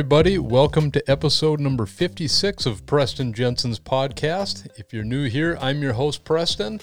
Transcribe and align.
everybody. 0.00 0.38
Welcome 0.38 0.90
to 0.92 1.10
episode 1.10 1.60
number 1.60 1.84
56 1.84 2.64
of 2.64 2.86
Preston 2.86 3.34
Jensen's 3.34 3.78
podcast. 3.78 4.66
If 4.78 4.94
you're 4.94 5.04
new 5.04 5.28
here, 5.28 5.58
I'm 5.60 5.82
your 5.82 5.92
host, 5.92 6.24
Preston. 6.24 6.80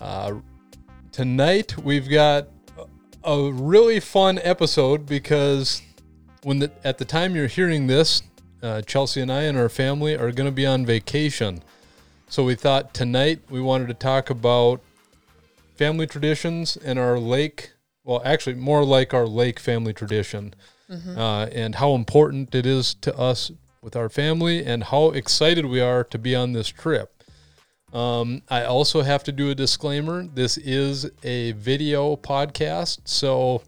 Uh, 0.00 0.34
tonight, 1.10 1.76
we've 1.76 2.08
got 2.08 2.50
a 3.24 3.50
really 3.50 3.98
fun 3.98 4.38
episode 4.44 5.06
because 5.06 5.82
when 6.44 6.60
the, 6.60 6.70
at 6.84 6.98
the 6.98 7.04
time 7.04 7.34
you're 7.34 7.48
hearing 7.48 7.88
this, 7.88 8.22
uh, 8.62 8.80
Chelsea 8.82 9.20
and 9.20 9.32
I 9.32 9.42
and 9.42 9.58
our 9.58 9.68
family 9.68 10.14
are 10.14 10.30
going 10.30 10.48
to 10.48 10.54
be 10.54 10.66
on 10.66 10.86
vacation. 10.86 11.64
So 12.28 12.44
we 12.44 12.54
thought 12.54 12.94
tonight 12.94 13.40
we 13.50 13.60
wanted 13.60 13.88
to 13.88 13.94
talk 13.94 14.30
about 14.30 14.80
family 15.74 16.06
traditions 16.06 16.76
and 16.76 16.96
our 16.96 17.18
lake. 17.18 17.72
Well, 18.04 18.22
actually, 18.24 18.54
more 18.54 18.84
like 18.84 19.12
our 19.12 19.26
lake 19.26 19.58
family 19.58 19.92
tradition 19.92 20.54
mm-hmm. 20.90 21.18
uh, 21.18 21.46
and 21.46 21.76
how 21.76 21.94
important 21.94 22.54
it 22.54 22.66
is 22.66 22.94
to 22.94 23.16
us 23.16 23.50
with 23.82 23.96
our 23.96 24.08
family 24.08 24.64
and 24.64 24.84
how 24.84 25.10
excited 25.10 25.66
we 25.66 25.80
are 25.80 26.04
to 26.04 26.18
be 26.18 26.34
on 26.34 26.52
this 26.52 26.68
trip. 26.68 27.12
Um, 27.92 28.42
I 28.50 28.64
also 28.64 29.02
have 29.02 29.24
to 29.24 29.32
do 29.32 29.50
a 29.50 29.54
disclaimer. 29.54 30.26
This 30.26 30.58
is 30.58 31.10
a 31.22 31.52
video 31.52 32.16
podcast. 32.16 33.00
So 33.04 33.62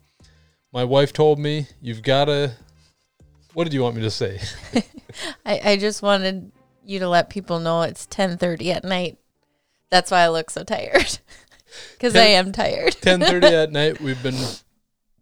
my 0.73 0.85
wife 0.85 1.13
told 1.13 1.39
me, 1.39 1.69
you've 1.81 2.03
got 2.03 2.27
to. 2.27 2.53
What 3.55 3.65
did 3.65 3.73
you 3.73 3.83
want 3.83 3.97
me 3.97 4.03
to 4.03 4.11
say? 4.11 4.41
I, 5.45 5.61
I 5.65 5.77
just 5.77 6.03
wanted 6.03 6.53
you 6.85 7.01
to 7.01 7.09
let 7.09 7.31
people 7.31 7.59
know 7.61 7.83
it's 7.83 8.07
10:30 8.07 8.75
at 8.75 8.85
night. 8.85 9.19
That's 9.91 10.11
why 10.11 10.21
I 10.21 10.29
look 10.29 10.51
so 10.51 10.63
tired. 10.63 11.19
Cuz 11.99 12.15
I 12.15 12.27
am 12.27 12.53
tired. 12.53 12.95
10:30 13.01 13.45
at 13.53 13.73
night. 13.73 14.01
We've 14.01 14.23
been 14.23 14.39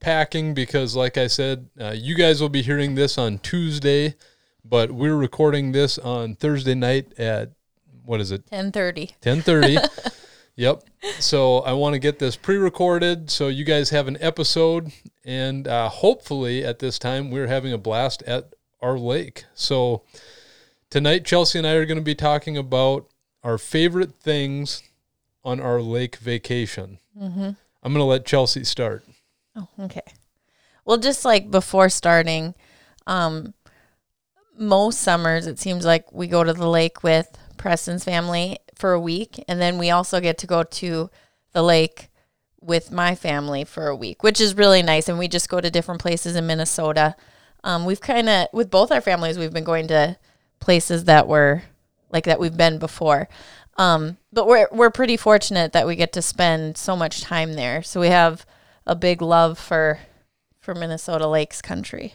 packing 0.00 0.54
because 0.54 0.94
like 0.96 1.16
I 1.18 1.26
said, 1.26 1.68
uh, 1.80 1.94
you 1.96 2.14
guys 2.14 2.40
will 2.40 2.48
be 2.48 2.62
hearing 2.62 2.94
this 2.94 3.18
on 3.18 3.38
Tuesday, 3.38 4.14
but 4.64 4.92
we're 4.92 5.16
recording 5.16 5.72
this 5.72 5.98
on 5.98 6.34
Thursday 6.34 6.74
night 6.74 7.18
at 7.18 7.52
what 8.04 8.20
is 8.20 8.30
it? 8.30 8.46
10:30. 8.50 9.12
10:30. 9.20 10.14
yep. 10.56 10.82
So 11.20 11.58
I 11.58 11.72
want 11.72 11.94
to 11.94 11.98
get 11.98 12.18
this 12.18 12.36
pre-recorded 12.36 13.30
so 13.30 13.48
you 13.48 13.64
guys 13.64 13.90
have 13.90 14.08
an 14.08 14.16
episode 14.20 14.92
and 15.24 15.68
uh, 15.68 15.88
hopefully 15.88 16.64
at 16.64 16.78
this 16.78 16.98
time 16.98 17.30
we're 17.30 17.48
having 17.48 17.72
a 17.72 17.78
blast 17.78 18.22
at 18.22 18.54
our 18.80 18.98
lake. 18.98 19.44
So 19.54 20.02
tonight 20.90 21.24
Chelsea 21.24 21.58
and 21.58 21.66
I 21.66 21.72
are 21.72 21.86
going 21.86 21.98
to 21.98 22.02
be 22.02 22.14
talking 22.14 22.56
about 22.56 23.08
our 23.42 23.58
favorite 23.58 24.14
things 24.14 24.82
on 25.44 25.60
our 25.60 25.80
lake 25.80 26.16
vacation. 26.16 26.98
Mm-hmm. 27.18 27.50
I'm 27.82 27.92
going 27.92 27.96
to 27.96 28.04
let 28.04 28.26
Chelsea 28.26 28.64
start. 28.64 29.04
Oh, 29.58 29.68
okay. 29.80 30.02
Well, 30.84 30.98
just 30.98 31.24
like 31.24 31.50
before 31.50 31.88
starting, 31.88 32.54
um, 33.06 33.54
most 34.56 35.00
summers 35.00 35.46
it 35.46 35.58
seems 35.58 35.84
like 35.84 36.12
we 36.12 36.26
go 36.26 36.44
to 36.44 36.52
the 36.52 36.68
lake 36.68 37.02
with 37.02 37.36
Preston's 37.56 38.04
family 38.04 38.58
for 38.74 38.92
a 38.92 39.00
week, 39.00 39.42
and 39.48 39.60
then 39.60 39.78
we 39.78 39.90
also 39.90 40.20
get 40.20 40.38
to 40.38 40.46
go 40.46 40.62
to 40.62 41.10
the 41.52 41.62
lake 41.62 42.08
with 42.60 42.90
my 42.90 43.14
family 43.14 43.64
for 43.64 43.88
a 43.88 43.96
week, 43.96 44.22
which 44.22 44.40
is 44.40 44.56
really 44.56 44.82
nice. 44.82 45.08
And 45.08 45.18
we 45.18 45.28
just 45.28 45.48
go 45.48 45.60
to 45.60 45.70
different 45.70 46.00
places 46.00 46.36
in 46.36 46.46
Minnesota. 46.46 47.16
Um, 47.64 47.84
we've 47.84 48.00
kind 48.00 48.28
of 48.28 48.48
with 48.52 48.70
both 48.70 48.92
our 48.92 49.00
families, 49.00 49.38
we've 49.38 49.52
been 49.52 49.64
going 49.64 49.88
to 49.88 50.16
places 50.60 51.04
that 51.04 51.26
were 51.26 51.62
like 52.10 52.24
that 52.24 52.40
we've 52.40 52.56
been 52.56 52.78
before. 52.78 53.28
Um, 53.76 54.18
but 54.32 54.46
we're 54.46 54.68
we're 54.70 54.90
pretty 54.90 55.16
fortunate 55.16 55.72
that 55.72 55.86
we 55.86 55.96
get 55.96 56.12
to 56.14 56.22
spend 56.22 56.76
so 56.76 56.96
much 56.96 57.20
time 57.20 57.54
there. 57.54 57.82
So 57.82 58.00
we 58.00 58.08
have 58.08 58.46
a 58.88 58.96
big 58.96 59.22
love 59.22 59.58
for 59.58 60.00
for 60.58 60.74
Minnesota 60.74 61.28
Lakes 61.28 61.62
country. 61.62 62.14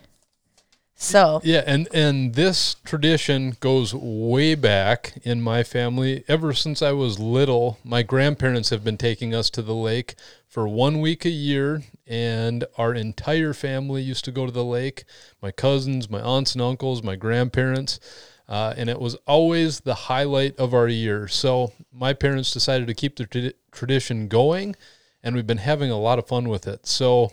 So 0.95 1.41
yeah, 1.43 1.63
and 1.65 1.87
and 1.93 2.33
this 2.35 2.75
tradition 2.85 3.55
goes 3.59 3.93
way 3.93 4.55
back 4.55 5.13
in 5.23 5.41
my 5.41 5.63
family. 5.63 6.23
Ever 6.27 6.53
since 6.53 6.81
I 6.81 6.91
was 6.91 7.19
little, 7.19 7.79
my 7.83 8.03
grandparents 8.03 8.69
have 8.69 8.83
been 8.83 8.97
taking 8.97 9.33
us 9.33 9.49
to 9.51 9.61
the 9.61 9.75
lake 9.75 10.15
for 10.47 10.67
one 10.67 10.99
week 11.01 11.25
a 11.25 11.29
year, 11.29 11.83
and 12.05 12.65
our 12.77 12.93
entire 12.93 13.53
family 13.53 14.01
used 14.01 14.25
to 14.25 14.31
go 14.31 14.45
to 14.45 14.51
the 14.51 14.65
lake. 14.65 15.03
My 15.41 15.51
cousins, 15.51 16.09
my 16.09 16.21
aunts 16.21 16.53
and 16.53 16.61
uncles, 16.61 17.01
my 17.03 17.15
grandparents. 17.15 17.99
Uh, 18.47 18.73
and 18.75 18.89
it 18.89 18.99
was 18.99 19.15
always 19.25 19.79
the 19.79 19.95
highlight 19.95 20.55
of 20.57 20.73
our 20.73 20.87
year. 20.87 21.29
So 21.29 21.71
my 21.93 22.13
parents 22.13 22.51
decided 22.51 22.87
to 22.87 22.93
keep 22.93 23.15
the 23.15 23.25
t- 23.25 23.53
tradition 23.71 24.27
going, 24.27 24.75
and 25.23 25.35
we've 25.35 25.47
been 25.47 25.57
having 25.57 25.89
a 25.89 25.97
lot 25.97 26.19
of 26.19 26.27
fun 26.27 26.49
with 26.49 26.67
it. 26.67 26.85
So, 26.85 27.31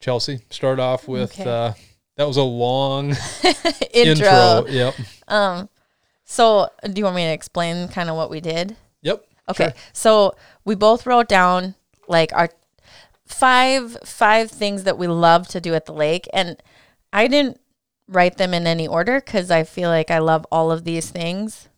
Chelsea, 0.00 0.40
start 0.50 0.78
off 0.78 1.08
with 1.08 1.38
okay. 1.38 1.48
uh, 1.48 1.72
that 2.16 2.26
was 2.26 2.36
a 2.36 2.42
long 2.42 3.10
intro. 3.92 4.64
intro. 4.64 4.66
Yep. 4.68 4.94
Um, 5.28 5.68
so 6.24 6.68
do 6.82 6.92
you 6.96 7.04
want 7.04 7.16
me 7.16 7.24
to 7.24 7.32
explain 7.32 7.88
kind 7.88 8.10
of 8.10 8.16
what 8.16 8.30
we 8.30 8.40
did? 8.40 8.76
Yep. 9.02 9.24
Okay. 9.50 9.64
Sure. 9.64 9.74
So 9.92 10.34
we 10.64 10.74
both 10.74 11.06
wrote 11.06 11.28
down 11.28 11.74
like 12.06 12.32
our 12.32 12.50
five 13.26 13.96
five 14.04 14.50
things 14.50 14.84
that 14.84 14.98
we 14.98 15.06
love 15.06 15.48
to 15.48 15.60
do 15.60 15.74
at 15.74 15.86
the 15.86 15.92
lake, 15.92 16.28
and 16.32 16.56
I 17.12 17.28
didn't 17.28 17.60
write 18.08 18.36
them 18.36 18.52
in 18.52 18.66
any 18.66 18.88
order 18.88 19.20
because 19.20 19.50
I 19.50 19.64
feel 19.64 19.90
like 19.90 20.10
I 20.10 20.18
love 20.18 20.46
all 20.50 20.70
of 20.70 20.84
these 20.84 21.10
things. 21.10 21.68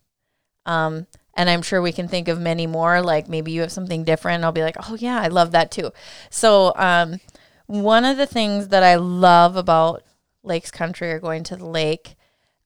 Um, 0.66 1.06
and 1.34 1.48
I'm 1.48 1.62
sure 1.62 1.80
we 1.80 1.92
can 1.92 2.08
think 2.08 2.28
of 2.28 2.40
many 2.40 2.66
more. 2.66 3.00
Like 3.02 3.28
maybe 3.28 3.52
you 3.52 3.60
have 3.62 3.72
something 3.72 4.04
different. 4.04 4.44
I'll 4.44 4.52
be 4.52 4.62
like, 4.62 4.76
oh 4.88 4.96
yeah, 4.98 5.20
I 5.20 5.28
love 5.28 5.52
that 5.52 5.70
too. 5.70 5.90
So 6.28 6.72
um, 6.76 7.20
one 7.66 8.04
of 8.04 8.16
the 8.16 8.26
things 8.26 8.68
that 8.68 8.82
I 8.82 8.96
love 8.96 9.56
about 9.56 10.02
Lakes 10.42 10.70
Country 10.70 11.12
or 11.12 11.20
going 11.20 11.44
to 11.44 11.56
the 11.56 11.66
lake 11.66 12.16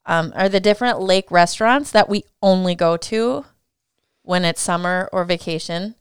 um, 0.06 0.32
are 0.34 0.48
the 0.48 0.60
different 0.60 1.00
lake 1.00 1.30
restaurants 1.30 1.90
that 1.90 2.08
we 2.08 2.24
only 2.42 2.74
go 2.74 2.96
to 2.96 3.44
when 4.22 4.44
it's 4.44 4.60
summer 4.60 5.08
or 5.12 5.24
vacation. 5.24 5.94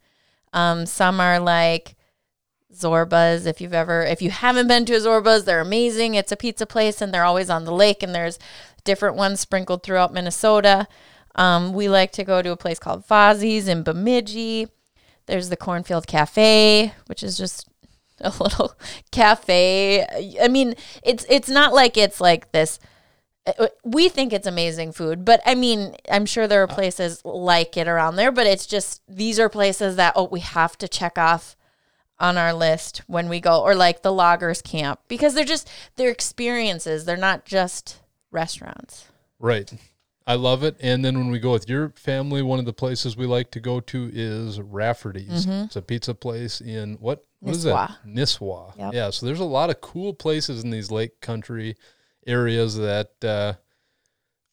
Um, 0.52 0.86
some 0.86 1.20
are 1.20 1.40
like 1.40 1.96
Zorbaz. 2.74 3.46
If 3.46 3.62
you've 3.62 3.74
ever, 3.74 4.04
if 4.04 4.22
you 4.22 4.30
haven't 4.30 4.68
been 4.68 4.86
to 4.86 4.96
a 4.96 5.00
Zorbaz, 5.00 5.46
they're 5.46 5.62
amazing. 5.62 6.16
It's 6.16 6.32
a 6.32 6.38
pizza 6.38 6.66
place 6.66 7.02
and 7.02 7.14
they're 7.14 7.24
always 7.24 7.50
on 7.50 7.66
the 7.66 7.74
lake, 7.74 8.04
and 8.04 8.14
there's 8.14 8.40
different 8.84 9.16
ones 9.16 9.40
sprinkled 9.40 9.84
throughout 9.84 10.14
Minnesota. 10.14 10.88
Um, 11.36 11.74
we 11.74 11.90
like 11.90 12.12
to 12.14 12.24
go 12.24 12.42
to 12.42 12.52
a 12.52 12.58
place 12.58 12.80
called 12.80 13.08
Fozzie's 13.08 13.68
in 13.68 13.84
Bemidji. 13.84 14.68
There's 15.26 15.50
the 15.50 15.58
Cornfield 15.58 16.08
Cafe, 16.08 16.94
which 17.08 17.24
is 17.24 17.38
just 17.38 17.68
a 18.22 18.30
little 18.40 18.74
cafe. 19.12 20.06
I 20.42 20.48
mean, 20.48 20.76
it's 21.02 21.26
it's 21.30 21.50
not 21.50 21.74
like 21.74 21.98
it's 21.98 22.22
like 22.22 22.52
this 22.52 22.80
uh, 23.46 23.68
we 23.84 24.08
think 24.08 24.32
it's 24.32 24.48
amazing 24.48 24.92
food, 24.94 25.26
but 25.26 25.42
I 25.46 25.56
mean, 25.56 25.96
I'm 26.10 26.26
sure 26.26 26.48
there 26.48 26.62
are 26.62 26.70
uh, 26.70 26.74
places 26.74 27.24
like 27.26 27.76
it 27.76 27.88
around 27.88 28.16
there, 28.16 28.32
but 28.32 28.48
it's 28.48 28.66
just 28.66 29.02
these 29.08 29.40
are 29.40 29.50
places 29.50 29.98
that 29.98 30.14
oh, 30.16 30.30
we 30.32 30.40
have 30.40 30.78
to 30.78 30.88
check 30.88 31.18
off 31.18 31.58
on 32.20 32.38
our 32.38 32.54
list 32.54 33.02
when 33.08 33.28
we 33.28 33.42
go 33.42 33.62
or 33.62 33.76
like 33.76 34.02
the 34.02 34.14
loggers 34.14 34.62
camp 34.62 35.02
because 35.08 35.34
they're 35.34 35.44
just 35.44 35.70
they're 35.96 36.10
experiences, 36.10 37.04
they're 37.04 37.18
not 37.18 37.44
just 37.44 38.00
restaurants. 38.32 39.08
Right. 39.40 39.74
I 40.26 40.36
love 40.36 40.64
it. 40.64 40.78
And 40.80 41.04
then 41.04 41.18
when 41.18 41.30
we 41.30 41.40
go 41.40 41.52
with 41.52 41.68
your 41.68 41.90
family, 41.90 42.42
one 42.42 42.60
of 42.60 42.66
the 42.66 42.74
places 42.74 43.18
we 43.18 43.26
like 43.26 43.52
to 43.52 43.60
go 43.60 43.80
to 43.82 44.10
is 44.14 44.62
Rafferty's. 44.62 45.46
Mm-hmm. 45.46 45.66
It's 45.66 45.76
a 45.76 45.82
pizza 45.82 46.14
place 46.14 46.62
in 46.62 46.96
what? 46.96 47.26
What 47.40 47.56
Nisswa. 47.56 47.58
is 47.58 47.64
that? 47.64 47.98
Nisswa. 48.08 48.78
Yep. 48.78 48.94
Yeah. 48.94 49.10
So 49.10 49.26
there's 49.26 49.42
a 49.42 49.46
lot 49.46 49.70
of 49.70 49.82
cool 49.82 50.14
places 50.14 50.64
in 50.64 50.70
these 50.70 50.92
lake 50.92 51.20
country 51.20 51.76
areas 52.26 52.78
that 52.78 53.12
uh, 53.22 53.54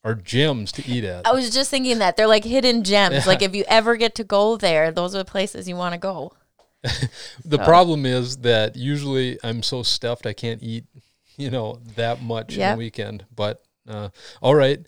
are 0.02 0.16
gems 0.16 0.72
to 0.72 0.86
eat 0.86 1.04
at. 1.04 1.26
I 1.26 1.32
was 1.32 1.50
just 1.50 1.70
thinking 1.70 1.98
that 1.98 2.16
they're 2.16 2.26
like 2.26 2.44
hidden 2.44 2.82
gems. 2.82 3.14
Yeah. 3.14 3.22
Like 3.26 3.42
if 3.42 3.54
you 3.54 3.64
ever 3.68 3.96
get 3.96 4.16
to 4.16 4.24
go 4.24 4.56
there, 4.56 4.90
those 4.90 5.14
are 5.14 5.18
the 5.18 5.24
places 5.24 5.68
you 5.68 5.76
want 5.76 5.92
to 5.92 6.00
go. 6.00 6.32
the 6.82 7.58
so. 7.58 7.64
problem 7.64 8.06
is 8.06 8.38
that 8.38 8.74
usually 8.74 9.38
I'm 9.44 9.62
so 9.62 9.82
stuffed 9.82 10.26
I 10.26 10.32
can't 10.32 10.62
eat, 10.62 10.84
you 11.36 11.50
know, 11.50 11.78
that 11.96 12.22
much 12.22 12.56
yep. 12.56 12.72
in 12.72 12.74
a 12.74 12.78
weekend. 12.78 13.24
But 13.34 13.62
uh, 13.86 14.08
all 14.40 14.54
right. 14.54 14.80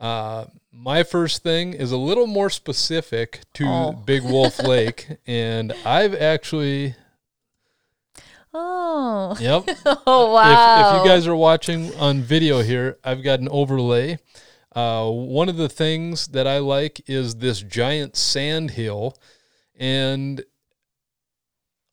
Uh, 0.00 0.46
my 0.72 1.02
first 1.02 1.42
thing 1.42 1.74
is 1.74 1.92
a 1.92 1.96
little 1.96 2.26
more 2.26 2.48
specific 2.48 3.40
to 3.54 3.66
oh. 3.66 3.92
Big 3.92 4.22
Wolf 4.22 4.58
Lake, 4.62 5.06
and 5.26 5.72
I've 5.84 6.14
actually. 6.14 6.94
Oh. 8.52 9.36
Yep. 9.38 9.78
oh 10.06 10.32
wow. 10.32 10.80
If, 10.80 10.94
if, 10.96 11.02
you 11.02 11.08
guys 11.08 11.26
are 11.26 11.36
watching 11.36 11.94
on 11.96 12.22
video 12.22 12.62
here, 12.62 12.98
I've 13.04 13.22
got 13.22 13.40
an 13.40 13.48
overlay. 13.50 14.18
Uh, 14.74 15.10
one 15.10 15.48
of 15.48 15.56
the 15.56 15.68
things 15.68 16.28
that 16.28 16.46
I 16.46 16.58
like 16.58 17.02
is 17.08 17.36
this 17.36 17.60
giant 17.60 18.16
sand 18.16 18.72
hill, 18.72 19.16
and 19.78 20.42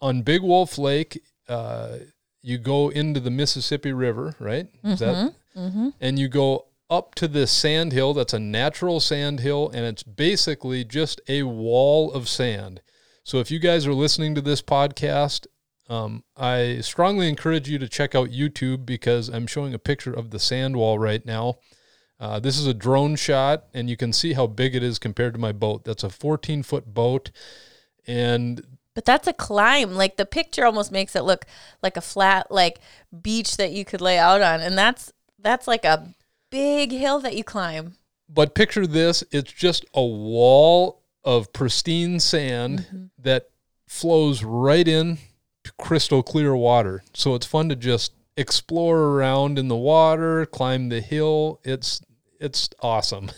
on 0.02 0.22
Big 0.22 0.42
Wolf 0.42 0.78
Lake, 0.78 1.22
uh, 1.50 1.98
you 2.42 2.58
go 2.58 2.90
into 2.90 3.20
the 3.20 3.32
Mississippi 3.32 3.92
River, 3.92 4.36
right? 4.40 4.68
Mm-hmm. 4.84 4.96
that? 4.96 5.34
Mm-hmm. 5.58 5.90
And 6.00 6.20
you 6.20 6.28
go 6.28 6.67
up 6.90 7.16
to 7.16 7.28
this 7.28 7.52
sand 7.52 7.92
hill 7.92 8.14
that's 8.14 8.34
a 8.34 8.40
natural 8.40 9.00
sand 9.00 9.42
hill 9.42 9.70
and 9.74 9.86
it's 9.86 10.04
basically 10.04 10.84
just 10.86 11.20
a 11.28 11.44
wall 11.44 12.12
of 12.12 12.28
sand. 12.30 12.82
So 13.24 13.40
if 13.40 13.52
you 13.52 13.60
guys 13.60 13.86
are 13.86 13.94
listening 13.94 14.36
to 14.36 14.42
this 14.42 14.62
podcast 14.62 15.48
Um, 15.90 16.24
I 16.36 16.80
strongly 16.82 17.30
encourage 17.30 17.70
you 17.70 17.80
to 17.80 17.88
check 17.88 18.14
out 18.14 18.30
YouTube 18.30 18.86
because 18.86 19.30
I'm 19.30 19.48
showing 19.48 19.74
a 19.74 19.80
picture 19.80 20.12
of 20.14 20.32
the 20.32 20.40
sand 20.40 20.76
wall 20.76 21.00
right 21.00 21.26
now. 21.26 21.60
Uh, 22.20 22.40
this 22.40 22.58
is 22.58 22.68
a 22.68 22.74
drone 22.74 23.16
shot, 23.16 23.66
and 23.74 23.90
you 23.90 23.96
can 23.96 24.12
see 24.12 24.34
how 24.34 24.48
big 24.48 24.76
it 24.76 24.84
is 24.84 25.00
compared 25.00 25.34
to 25.34 25.40
my 25.40 25.52
boat. 25.52 25.84
That's 25.86 26.04
a 26.04 26.10
14 26.10 26.64
foot 26.64 26.94
boat, 26.94 27.32
and 28.06 28.62
But 28.96 29.06
that's 29.06 29.28
a 29.28 29.34
climb. 29.34 29.94
Like 29.94 30.18
the 30.18 30.26
picture 30.26 30.66
almost 30.66 30.92
makes 30.92 31.16
it 31.16 31.24
look 31.24 31.46
like 31.84 31.96
a 31.98 32.02
flat 32.02 32.52
like 32.52 32.80
beach 33.22 33.58
that 33.58 33.72
you 33.72 33.86
could 33.86 34.02
lay 34.02 34.18
out 34.18 34.42
on. 34.42 34.62
And 34.62 34.78
that's 34.78 35.14
that's 35.40 35.68
like 35.68 35.86
a 35.86 36.14
big 36.50 36.92
hill 36.92 37.20
that 37.20 37.36
you 37.36 37.44
climb. 37.44 37.96
but 38.30 38.56
picture 38.56 38.88
this: 38.88 39.24
it's 39.32 39.52
just 39.52 39.86
a 39.94 40.04
wall 40.04 41.04
of 41.24 41.52
pristine 41.54 42.20
sand 42.20 42.80
mm-hmm. 42.80 43.06
that 43.20 43.50
flows 43.88 44.44
right 44.44 44.88
in 44.88 45.18
to 45.64 45.72
crystal 45.78 46.24
clear 46.24 46.56
water. 46.56 47.04
So 47.14 47.36
it's 47.36 47.46
fun 47.46 47.70
to 47.70 47.76
just 47.76 48.14
explore 48.38 48.98
around 48.98 49.60
in 49.60 49.68
the 49.68 49.76
water, 49.76 50.46
climb 50.46 50.90
the 50.90 51.02
hill. 51.02 51.60
It's 51.64 52.02
it's 52.40 52.70
awesome. 52.82 53.32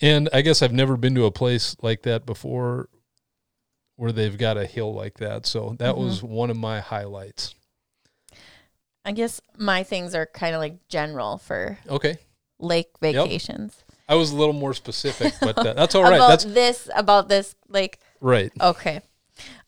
And 0.00 0.28
I 0.32 0.42
guess 0.42 0.62
I've 0.62 0.72
never 0.72 0.96
been 0.96 1.14
to 1.14 1.26
a 1.26 1.30
place 1.30 1.76
like 1.80 2.02
that 2.02 2.26
before 2.26 2.88
where 3.94 4.10
they've 4.10 4.36
got 4.36 4.56
a 4.56 4.66
hill 4.66 4.92
like 4.92 5.18
that. 5.18 5.46
So 5.46 5.76
that 5.78 5.94
mm-hmm. 5.94 6.04
was 6.04 6.22
one 6.24 6.50
of 6.50 6.56
my 6.56 6.80
highlights. 6.80 7.54
I 9.04 9.12
guess 9.12 9.40
my 9.58 9.82
things 9.82 10.14
are 10.14 10.26
kind 10.26 10.54
of 10.54 10.60
like 10.60 10.88
general 10.88 11.38
for 11.38 11.78
Okay. 11.88 12.18
lake 12.58 12.90
vacations. 13.00 13.82
I 14.08 14.14
was 14.14 14.30
a 14.30 14.36
little 14.36 14.52
more 14.52 14.74
specific, 14.74 15.32
but 15.40 15.58
uh, 15.58 15.72
that's 15.74 15.94
all 15.96 16.02
right. 16.02 16.16
About 16.16 16.28
That's 16.28 16.44
this 16.44 16.88
about 16.94 17.28
this 17.28 17.54
like 17.68 17.98
right. 18.20 18.52
Okay. 18.60 19.00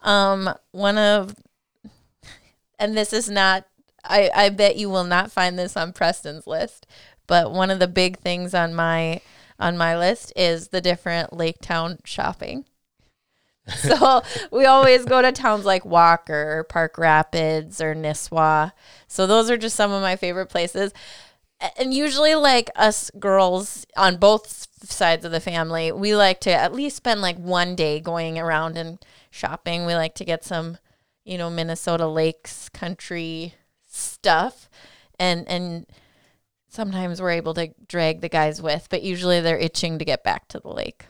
Um, 0.02 0.50
one 0.72 0.98
of, 0.98 1.34
and 2.78 2.96
this 2.96 3.12
is 3.12 3.28
not, 3.28 3.66
I, 4.04 4.31
I 4.34 4.48
bet 4.50 4.76
you 4.76 4.90
will 4.90 5.04
not 5.04 5.32
find 5.32 5.58
this 5.58 5.76
on 5.76 5.92
Preston's 5.92 6.46
list, 6.46 6.86
but 7.26 7.50
one 7.52 7.70
of 7.70 7.78
the 7.78 7.88
big 7.88 8.19
things 8.19 8.54
on 8.54 8.75
my, 8.75 9.20
on 9.58 9.78
my 9.78 9.96
list 9.96 10.32
is 10.36 10.69
the 10.69 10.82
different 10.82 11.32
lake 11.32 11.60
town 11.62 11.98
shopping. 12.04 12.66
so 13.76 14.22
we 14.50 14.66
always 14.66 15.05
go 15.05 15.22
to 15.22 15.32
towns 15.32 15.64
like 15.64 15.84
Walker, 15.84 16.66
Park 16.69 16.99
Rapids, 16.99 17.81
or 17.81 17.94
Nisswa. 17.94 18.72
So 19.08 19.26
those 19.26 19.50
are 19.50 19.56
just 19.56 19.76
some 19.76 19.90
of 19.90 20.02
my 20.02 20.16
favorite 20.16 20.46
places. 20.46 20.93
And 21.78 21.94
usually, 21.94 22.34
like 22.34 22.70
us 22.76 23.11
girls 23.19 23.87
on 23.96 24.19
both 24.19 24.69
sides 24.84 25.25
of 25.25 25.32
the 25.32 25.40
family, 25.40 25.93
we 25.93 26.14
like 26.14 26.40
to 26.40 26.50
at 26.50 26.75
least 26.75 26.96
spend 26.96 27.22
like 27.22 27.38
one 27.38 27.75
day 27.75 28.00
going 28.00 28.38
around 28.38 28.76
and 28.76 28.99
shopping. 29.31 29.87
We 29.87 29.94
like 29.94 30.14
to 30.17 30.25
get 30.25 30.44
some, 30.44 30.76
you 31.25 31.38
know, 31.38 31.49
Minnesota 31.49 32.06
lakes 32.06 32.69
country 32.69 33.55
stuff, 33.87 34.69
and 35.19 35.49
and 35.49 35.87
sometimes 36.69 37.22
we're 37.22 37.31
able 37.31 37.55
to 37.55 37.72
drag 37.88 38.20
the 38.20 38.28
guys 38.28 38.60
with, 38.60 38.88
but 38.90 39.02
usually 39.02 39.40
they're 39.40 39.56
itching 39.56 39.99
to 40.00 40.05
get 40.05 40.25
back 40.25 40.49
to 40.49 40.60
the 40.60 40.69
lake. 40.69 41.06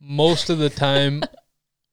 most 0.00 0.48
of 0.48 0.58
the 0.58 0.70
time 0.70 1.24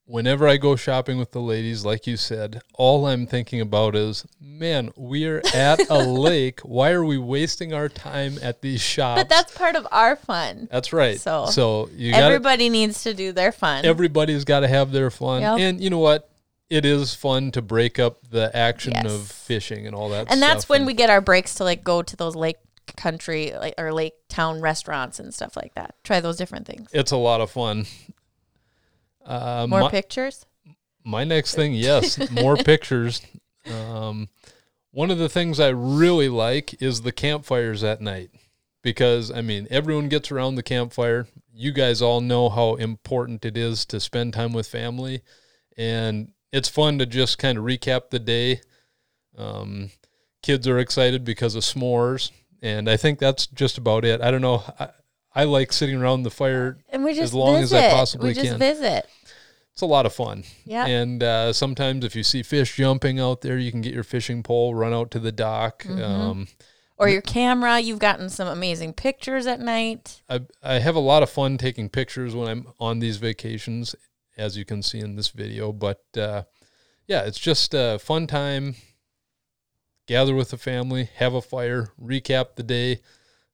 whenever 0.08 0.48
i 0.48 0.56
go 0.58 0.76
shopping 0.76 1.18
with 1.18 1.32
the 1.32 1.40
ladies 1.42 1.84
like 1.84 2.06
you 2.06 2.16
said 2.16 2.62
all 2.76 3.08
i'm 3.08 3.26
thinking 3.26 3.60
about 3.60 3.96
is 3.96 4.26
man 4.40 4.92
we're 4.96 5.42
at 5.54 5.80
a 5.90 5.98
lake 6.04 6.60
why 6.62 6.92
are 6.92 7.04
we 7.04 7.18
wasting 7.18 7.74
our 7.74 7.90
time 7.90 8.38
at 8.44 8.62
these 8.62 8.80
shops 8.82 9.20
But 9.22 9.30
that's 9.30 9.58
part 9.58 9.76
of 9.76 9.88
our 9.92 10.16
fun. 10.16 10.68
that's 10.72 10.94
right 10.94 11.20
So, 11.20 11.48
so 11.48 11.90
you 11.96 12.12
got 12.12 12.22
Everybody 12.24 12.70
needs 12.70 13.04
to 13.04 13.14
do 13.14 13.32
their 13.32 13.52
fun. 13.52 13.84
everybody's 13.86 14.44
got 14.46 14.60
to 14.60 14.68
have 14.68 14.92
their 14.92 15.10
fun 15.10 15.42
Yep. 15.42 15.60
and 15.60 15.82
you 15.82 15.90
know 15.90 16.00
what 16.00 16.30
it 16.70 16.86
is 16.86 17.14
fun 17.16 17.52
to 17.52 17.62
break 17.62 17.98
up 18.00 18.20
the 18.30 18.56
action 18.56 18.94
Yes. 18.94 19.12
of 19.12 19.28
fishing 19.28 19.88
and 19.88 19.96
all 19.96 20.10
that 20.10 20.32
and 20.32 20.42
that's 20.42 20.70
when 20.70 20.86
we 20.86 20.94
get 20.94 21.10
our 21.10 21.22
breaks 21.22 21.56
to 21.56 21.64
like 21.64 21.84
go 21.84 22.02
to 22.04 22.16
those 22.16 22.36
lake 22.36 22.58
country 22.96 23.52
like 23.60 23.74
or 23.80 23.92
lake 23.92 24.14
town 24.30 24.62
restaurants 24.62 25.20
and 25.20 25.34
stuff 25.34 25.58
like 25.58 25.74
that. 25.74 25.96
Try 26.04 26.20
those 26.20 26.38
different 26.38 26.68
things. 26.68 26.90
it's 26.94 27.12
a 27.12 27.18
lot 27.18 27.42
of 27.42 27.50
fun 27.50 27.86
uh, 29.26 29.66
More 29.70 29.82
my- 29.82 29.90
pictures. 29.90 30.46
My 31.04 31.24
next 31.24 31.54
thing, 31.54 31.74
yes, 31.74 32.32
more 32.32 32.56
pictures. 32.58 33.22
Um, 33.72 34.30
one 34.92 35.12
of 35.12 35.18
the 35.20 35.30
things 35.30 35.60
I 35.60 35.70
really 35.70 36.30
like 36.30 36.82
is 36.82 37.02
the 37.02 37.12
campfires 37.12 37.84
at 37.84 38.02
night 38.02 38.32
because, 38.82 39.30
I 39.30 39.42
mean, 39.42 39.68
everyone 39.70 40.10
gets 40.10 40.32
around 40.32 40.56
the 40.56 40.64
campfire. 40.64 41.28
You 41.54 41.72
guys 41.74 42.02
all 42.02 42.22
know 42.22 42.50
how 42.50 42.76
important 42.76 43.46
it 43.46 43.56
is 43.56 43.86
to 43.88 44.00
spend 44.00 44.34
time 44.34 44.52
with 44.52 44.68
family, 44.68 45.22
and 45.78 46.32
it's 46.52 46.70
fun 46.70 46.98
to 47.00 47.06
just 47.06 47.38
kind 47.38 47.58
of 47.58 47.64
recap 47.66 48.10
the 48.10 48.20
day. 48.20 48.62
Um, 49.38 49.92
kids 50.42 50.68
are 50.68 50.80
excited 50.80 51.24
because 51.24 51.54
of 51.56 51.64
s'mores, 51.64 52.32
and 52.62 52.90
I 52.90 52.98
think 52.98 53.20
that's 53.20 53.46
just 53.48 53.78
about 53.78 54.06
it. 54.06 54.22
I 54.22 54.32
don't 54.32 54.42
know. 54.42 54.64
I, 54.80 54.90
I 55.36 55.44
like 55.44 55.74
sitting 55.74 56.02
around 56.02 56.24
the 56.24 56.32
fire. 56.32 56.78
And 56.90 57.04
we 57.04 57.14
just 57.14 57.34
long 57.34 57.58
as 57.58 57.74
I 57.74 57.82
visit. 57.82 57.92
possibly 57.96 58.30
we 58.30 58.34
just 58.34 58.48
can. 58.48 58.60
visit. 58.60 59.10
It's 59.74 59.82
a 59.82 59.86
lot 59.86 60.06
of 60.06 60.14
fun. 60.14 60.46
Yeah. 60.64 60.86
And 60.86 61.22
uh, 61.22 61.52
sometimes 61.52 62.06
if 62.06 62.16
you 62.16 62.24
see 62.24 62.42
fish 62.44 62.78
jumping 62.78 63.20
out 63.20 63.42
there, 63.42 63.58
you 63.58 63.72
can 63.72 63.82
get 63.82 63.94
your 63.94 64.06
fishing 64.06 64.42
pole, 64.42 64.74
run 64.74 64.94
out 64.94 65.12
to 65.12 65.20
the 65.20 65.34
dock. 65.34 65.84
Mm-hmm. 65.84 66.02
Um, 66.02 66.48
Or 66.98 67.10
your 67.10 67.22
camera. 67.22 67.82
You've 67.82 68.00
gotten 68.00 68.30
some 68.30 68.48
amazing 68.48 68.94
pictures 68.94 69.46
at 69.48 69.60
night. 69.60 70.22
I, 70.30 70.40
I 70.64 70.80
have 70.80 70.96
a 70.96 71.02
lot 71.02 71.24
of 71.24 71.30
fun 71.30 71.58
taking 71.58 71.90
pictures 71.90 72.34
when 72.34 72.48
I'm 72.48 72.68
on 72.80 73.00
these 73.00 73.18
vacations, 73.18 73.94
as 74.38 74.58
you 74.58 74.64
can 74.64 74.82
see 74.82 75.00
in 75.00 75.18
this 75.18 75.28
video. 75.28 75.74
But 75.74 76.02
uh, 76.18 76.44
yeah, 77.06 77.24
it's 77.24 77.40
just 77.40 77.74
a 77.74 78.00
fun 78.00 78.28
time. 78.28 78.76
Gather 80.08 80.34
with 80.34 80.52
the 80.52 80.58
family, 80.58 81.10
have 81.16 81.34
a 81.34 81.42
fire, 81.42 81.92
recap 82.02 82.56
the 82.56 82.64
day. 82.64 83.02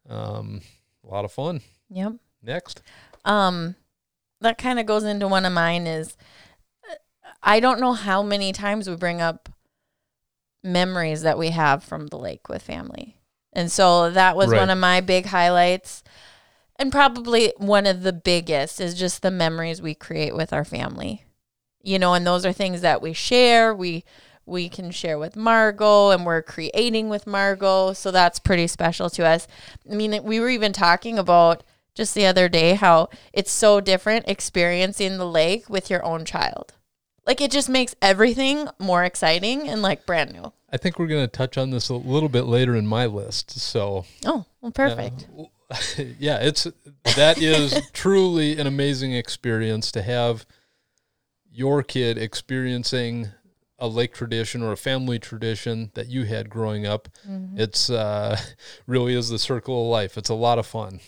Um, 0.08 0.62
a 1.08 1.12
lot 1.14 1.26
of 1.26 1.32
fun. 1.32 1.62
Yep. 1.90 2.14
Next. 2.44 2.82
um 3.26 3.76
that 4.40 4.58
kind 4.58 4.80
of 4.80 4.86
goes 4.88 5.04
into 5.04 5.28
one 5.28 5.46
of 5.46 5.54
mine 5.54 5.86
is 5.86 6.18
I 7.44 7.60
don't 7.60 7.80
know 7.80 7.94
how 7.94 8.24
many 8.24 8.52
times 8.54 8.90
we 8.90 8.96
bring 8.96 9.22
up 9.22 9.50
memories 10.64 11.22
that 11.24 11.38
we 11.38 11.50
have 11.50 11.84
from 11.84 12.08
the 12.08 12.18
lake 12.18 12.50
with 12.50 12.62
family. 12.62 13.18
And 13.54 13.72
so 13.72 14.10
that 14.12 14.36
was 14.36 14.50
Right. 14.50 14.60
one 14.60 14.70
of 14.70 14.78
my 14.78 15.02
big 15.02 15.28
highlights. 15.28 16.04
And 16.78 16.92
probably 16.92 17.54
one 17.58 17.86
of 17.86 18.02
the 18.04 18.14
biggest 18.14 18.80
is 18.80 18.96
just 18.96 19.22
the 19.22 19.32
memories 19.32 19.82
we 19.82 19.94
create 19.94 20.36
with 20.36 20.54
our 20.54 20.66
family. 20.66 21.26
You 21.84 22.00
know, 22.00 22.14
and 22.14 22.26
those 22.26 22.46
are 22.46 22.54
things 22.54 22.82
that 22.82 23.02
we 23.02 23.14
share. 23.14 23.74
We 23.76 24.04
we 24.52 24.70
can 24.70 24.92
share 24.92 25.18
with 25.18 25.36
Margot 25.36 26.12
and 26.12 26.26
we're 26.26 26.42
creating 26.44 27.10
with 27.10 27.26
Margot. 27.26 27.94
So 27.94 28.12
that's 28.12 28.38
pretty 28.38 28.68
special 28.68 29.10
to 29.12 29.26
us. 29.26 29.48
I 29.90 29.96
mean, 29.96 30.24
we 30.24 30.40
were 30.40 30.50
even 30.50 30.74
talking 30.74 31.18
about 31.18 31.64
just 31.96 32.14
the 32.14 32.26
other 32.26 32.48
day 32.48 32.74
how 32.76 33.10
it's 33.34 33.52
so 33.52 33.82
different 33.82 34.26
experiencing 34.28 35.18
the 35.18 35.26
lake 35.28 35.70
with 35.70 35.90
your 35.90 36.04
own 36.06 36.26
child. 36.26 36.74
Like 37.26 37.42
it 37.42 37.52
just 37.52 37.70
makes 37.70 37.96
everything 38.02 38.68
more 38.78 39.04
exciting 39.04 39.68
and 39.68 39.82
like 39.82 40.06
brand 40.06 40.34
new. 40.34 40.52
I 40.72 40.78
think 40.78 41.00
we're 41.00 41.08
going 41.08 41.24
to 41.24 41.28
touch 41.28 41.58
on 41.58 41.70
this 41.72 41.90
a 41.90 41.96
little 41.96 42.30
bit 42.30 42.44
later 42.44 42.76
in 42.76 42.88
my 42.88 43.06
list. 43.06 43.52
So 43.52 44.06
Oh, 44.26 44.46
well, 44.62 44.72
perfect. 44.72 45.28
yeah, 46.20 46.38
it's 46.42 46.68
that 47.16 47.38
is 47.42 47.90
truly 47.94 48.58
an 48.60 48.68
amazing 48.68 49.14
experience 49.14 49.92
to 49.94 50.02
have 50.02 50.46
your 51.52 51.84
kid 51.84 52.18
experiencing 52.18 53.30
a 53.82 53.88
lake 53.88 54.14
tradition 54.14 54.62
or 54.62 54.72
a 54.72 54.78
family 54.78 55.20
tradition 55.20 55.92
that 55.96 56.08
you 56.08 56.24
had 56.24 56.50
growing 56.50 56.86
up. 56.86 57.10
It's 57.58 57.90
uh, 57.90 58.40
really 58.88 59.16
is 59.16 59.30
the 59.30 59.40
circle 59.40 59.82
of 59.82 59.88
life. 59.88 60.18
It's 60.18 60.30
a 60.30 60.36
lot 60.36 60.60
of 60.60 60.68
fun. 60.68 61.00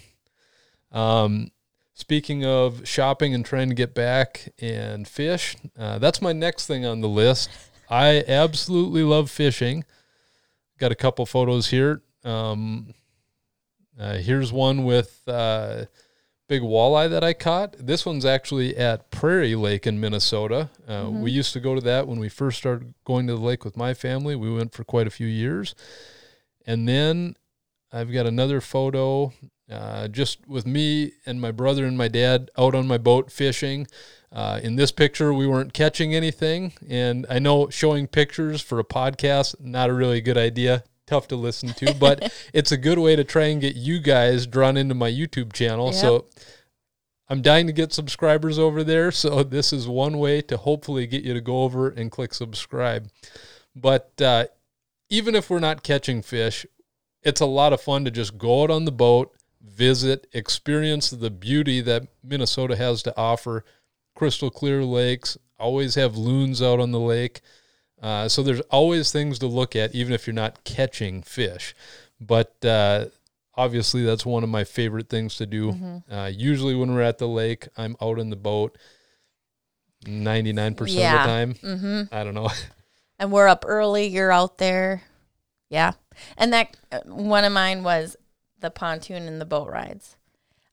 Um, 0.92 1.52
speaking 1.94 2.44
of 2.44 2.88
shopping 2.88 3.34
and 3.34 3.46
trying 3.46 3.70
to 3.70 3.76
get 3.76 3.94
back 3.94 4.50
and 4.60 5.08
fish, 5.08 5.56
uh, 5.78 6.00
that's 6.00 6.22
my 6.22 6.34
next 6.34 6.66
thing 6.66 6.84
on 6.86 7.02
the 7.02 7.08
list. 7.08 7.50
I 7.90 8.24
absolutely 8.28 9.04
love 9.04 9.30
fishing. 9.30 9.86
Got 10.80 10.92
a 10.92 10.96
couple 10.96 11.26
photos 11.28 11.70
here. 11.70 12.02
Um, 12.24 12.96
uh, 14.00 14.16
here's 14.18 14.52
one 14.52 14.84
with 14.84 15.22
uh, 15.28 15.86
big 16.48 16.62
walleye 16.62 17.10
that 17.10 17.24
I 17.24 17.34
caught. 17.34 17.76
This 17.80 18.06
one's 18.06 18.26
actually 18.26 18.76
at 18.78 19.12
Prairie 19.12 19.56
Lake 19.56 19.88
in 19.88 20.00
Minnesota. 20.00 20.70
Uh, 20.88 21.10
We 21.12 21.32
used 21.32 21.54
to 21.54 21.60
go 21.60 21.76
to 21.76 21.82
that 21.82 22.08
when 22.08 22.20
we 22.20 22.30
first 22.30 22.58
started 22.58 22.94
going 23.06 23.28
to 23.28 23.36
the 23.36 23.42
lake 23.42 23.64
with 23.64 23.78
my 23.78 23.94
family. 23.94 24.36
We 24.36 24.54
went 24.54 24.74
for 24.74 24.84
quite 24.84 25.08
a 25.08 25.12
few 25.12 25.28
years. 25.28 25.76
And 26.66 26.88
then 26.88 27.36
I've 27.92 28.12
got 28.12 28.26
another 28.26 28.62
photo 28.62 29.34
uh, 29.72 30.08
just 30.10 30.48
with 30.48 30.66
me 30.66 31.14
and 31.26 31.40
my 31.40 31.52
brother 31.52 31.86
and 31.86 31.98
my 31.98 32.08
dad 32.08 32.52
out 32.58 32.76
on 32.76 32.88
my 32.88 32.98
boat 32.98 33.32
fishing. 33.32 33.88
Uh, 34.32 34.60
in 34.64 34.76
this 34.76 34.92
picture, 34.92 35.34
we 35.34 35.48
weren't 35.48 35.74
catching 35.74 36.14
anything. 36.14 36.74
And 36.90 37.26
I 37.30 37.40
know 37.40 37.70
showing 37.70 38.08
pictures 38.08 38.62
for 38.62 38.80
a 38.80 38.84
podcast, 38.84 39.60
not 39.60 39.90
a 39.90 39.94
really 39.94 40.22
good 40.22 40.38
idea. 40.38 40.84
Tough 41.14 41.28
to 41.28 41.36
listen 41.36 41.70
to, 41.74 41.94
but 41.94 42.34
it's 42.54 42.72
a 42.72 42.78
good 42.78 42.98
way 42.98 43.16
to 43.16 43.24
try 43.24 43.44
and 43.46 43.62
get 43.62 43.76
you 43.76 44.00
guys 44.00 44.48
drawn 44.48 44.78
into 44.78 44.96
my 44.96 45.12
YouTube 45.12 45.54
channel. 45.54 45.94
So 45.94 46.26
I'm 47.30 47.44
dying 47.44 47.68
to 47.68 47.74
get 47.74 47.94
subscribers 47.94 48.58
over 48.58 48.84
there, 48.84 49.12
so 49.12 49.44
this 49.44 49.72
is 49.72 49.88
one 49.88 50.18
way 50.18 50.42
to 50.42 50.58
hopefully 50.58 51.06
get 51.06 51.24
you 51.24 51.36
to 51.36 51.40
go 51.40 51.62
over 51.62 51.90
and 51.90 52.10
click 52.10 52.34
subscribe. 52.34 53.12
But 53.76 54.20
uh, 54.20 54.46
even 55.08 55.36
if 55.36 55.52
we're 55.52 55.60
not 55.60 55.84
catching 55.84 56.24
fish, 56.24 56.66
it's 57.22 57.42
a 57.42 57.46
lot 57.46 57.74
of 57.74 57.82
fun 57.82 58.06
to 58.06 58.12
just 58.12 58.40
go 58.40 58.64
out 58.64 58.72
on 58.72 58.86
the 58.86 58.92
boat, 58.92 59.36
visit, 59.62 60.26
experience 60.34 61.12
the 61.12 61.30
beauty 61.30 61.80
that 61.82 62.08
Minnesota 62.24 62.76
has 62.76 63.04
to 63.04 63.16
offer. 63.16 63.64
Crystal 64.16 64.50
clear 64.50 64.84
lakes, 64.84 65.38
always 65.60 65.94
have 65.94 66.18
loons 66.18 66.60
out 66.60 66.80
on 66.80 66.92
the 66.92 67.00
lake. 67.00 67.42
Uh, 68.04 68.28
so 68.28 68.44
there's 68.44 68.60
always 68.70 69.14
things 69.14 69.40
to 69.40 69.48
look 69.48 69.78
at, 69.78 69.96
even 69.96 70.12
if 70.12 70.28
you're 70.28 70.34
not 70.34 70.66
catching 70.66 71.24
fish. 71.24 71.74
But 72.20 72.54
uh, 72.66 73.06
obviously, 73.56 74.04
that's 74.04 74.26
one 74.26 74.44
of 74.44 74.50
my 74.50 74.66
favorite 74.66 75.10
things 75.10 75.38
to 75.38 75.46
do. 75.46 75.72
Mm-hmm. 75.72 76.14
Uh, 76.14 76.28
usually, 76.28 76.76
when 76.76 76.94
we're 76.94 77.02
at 77.02 77.18
the 77.18 77.30
lake, 77.30 77.70
I'm 77.78 77.96
out 78.02 78.20
in 78.20 78.30
the 78.30 78.36
boat 78.36 78.78
99% 80.06 80.80
of 80.82 80.88
the 80.88 80.94
time. 80.94 81.54
Mm-hmm. 81.56 82.14
I 82.14 82.24
don't 82.26 82.34
know. 82.34 82.50
and 83.20 83.32
we're 83.32 83.48
up 83.48 83.64
early. 83.66 84.08
You're 84.08 84.34
out 84.34 84.58
there. 84.58 85.04
Yeah. 85.70 85.94
And 86.38 86.52
that 86.52 86.76
uh, 86.92 87.00
one 87.06 87.46
of 87.46 87.54
mine 87.54 87.84
was 87.84 88.18
the 88.60 88.70
pontoon 88.70 89.24
and 89.24 89.40
the 89.40 89.46
boat 89.46 89.70
rides. 89.70 90.18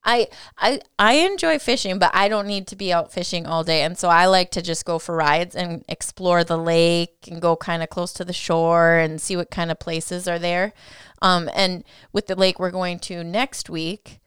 I 0.05 0.29
I 0.57 0.81
I 0.99 1.15
enjoy 1.15 1.59
fishing, 1.59 1.99
but 1.99 2.11
I 2.15 2.29
don't 2.29 2.47
need 2.47 2.67
to 2.69 2.77
be 2.77 2.93
out 2.93 3.13
fishing 3.13 3.47
all 3.47 3.65
day. 3.65 3.83
And 3.83 3.99
so 3.99 4.09
I 4.09 4.27
like 4.27 4.51
to 4.53 4.63
just 4.63 4.85
go 4.85 4.99
for 4.99 5.15
rides 5.15 5.55
and 5.55 5.85
explore 5.89 6.43
the 6.45 6.57
lake 6.57 7.29
and 7.31 7.41
go 7.41 7.57
kind 7.57 7.83
of 7.83 7.91
close 7.91 8.13
to 8.15 8.25
the 8.25 8.33
shore 8.33 8.97
and 8.97 9.21
see 9.21 9.37
what 9.37 9.51
kind 9.51 9.71
of 9.71 9.79
places 9.79 10.27
are 10.27 10.39
there. 10.39 10.73
Um, 11.23 11.51
and 11.55 11.85
with 12.13 12.27
the 12.27 12.35
lake 12.35 12.59
we're 12.59 12.71
going 12.71 12.99
to 13.01 13.23
next 13.23 13.69
week, 13.69 14.21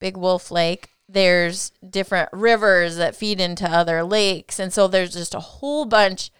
Big 0.00 0.16
Wolf 0.16 0.50
Lake, 0.50 0.90
there's 1.08 1.70
different 1.88 2.28
rivers 2.32 2.96
that 2.96 3.14
feed 3.14 3.40
into 3.40 3.70
other 3.70 4.02
lakes. 4.02 4.58
And 4.58 4.72
so 4.72 4.88
there's 4.88 5.12
just 5.12 5.34
a 5.34 5.40
whole 5.40 5.84
bunch 5.84 6.30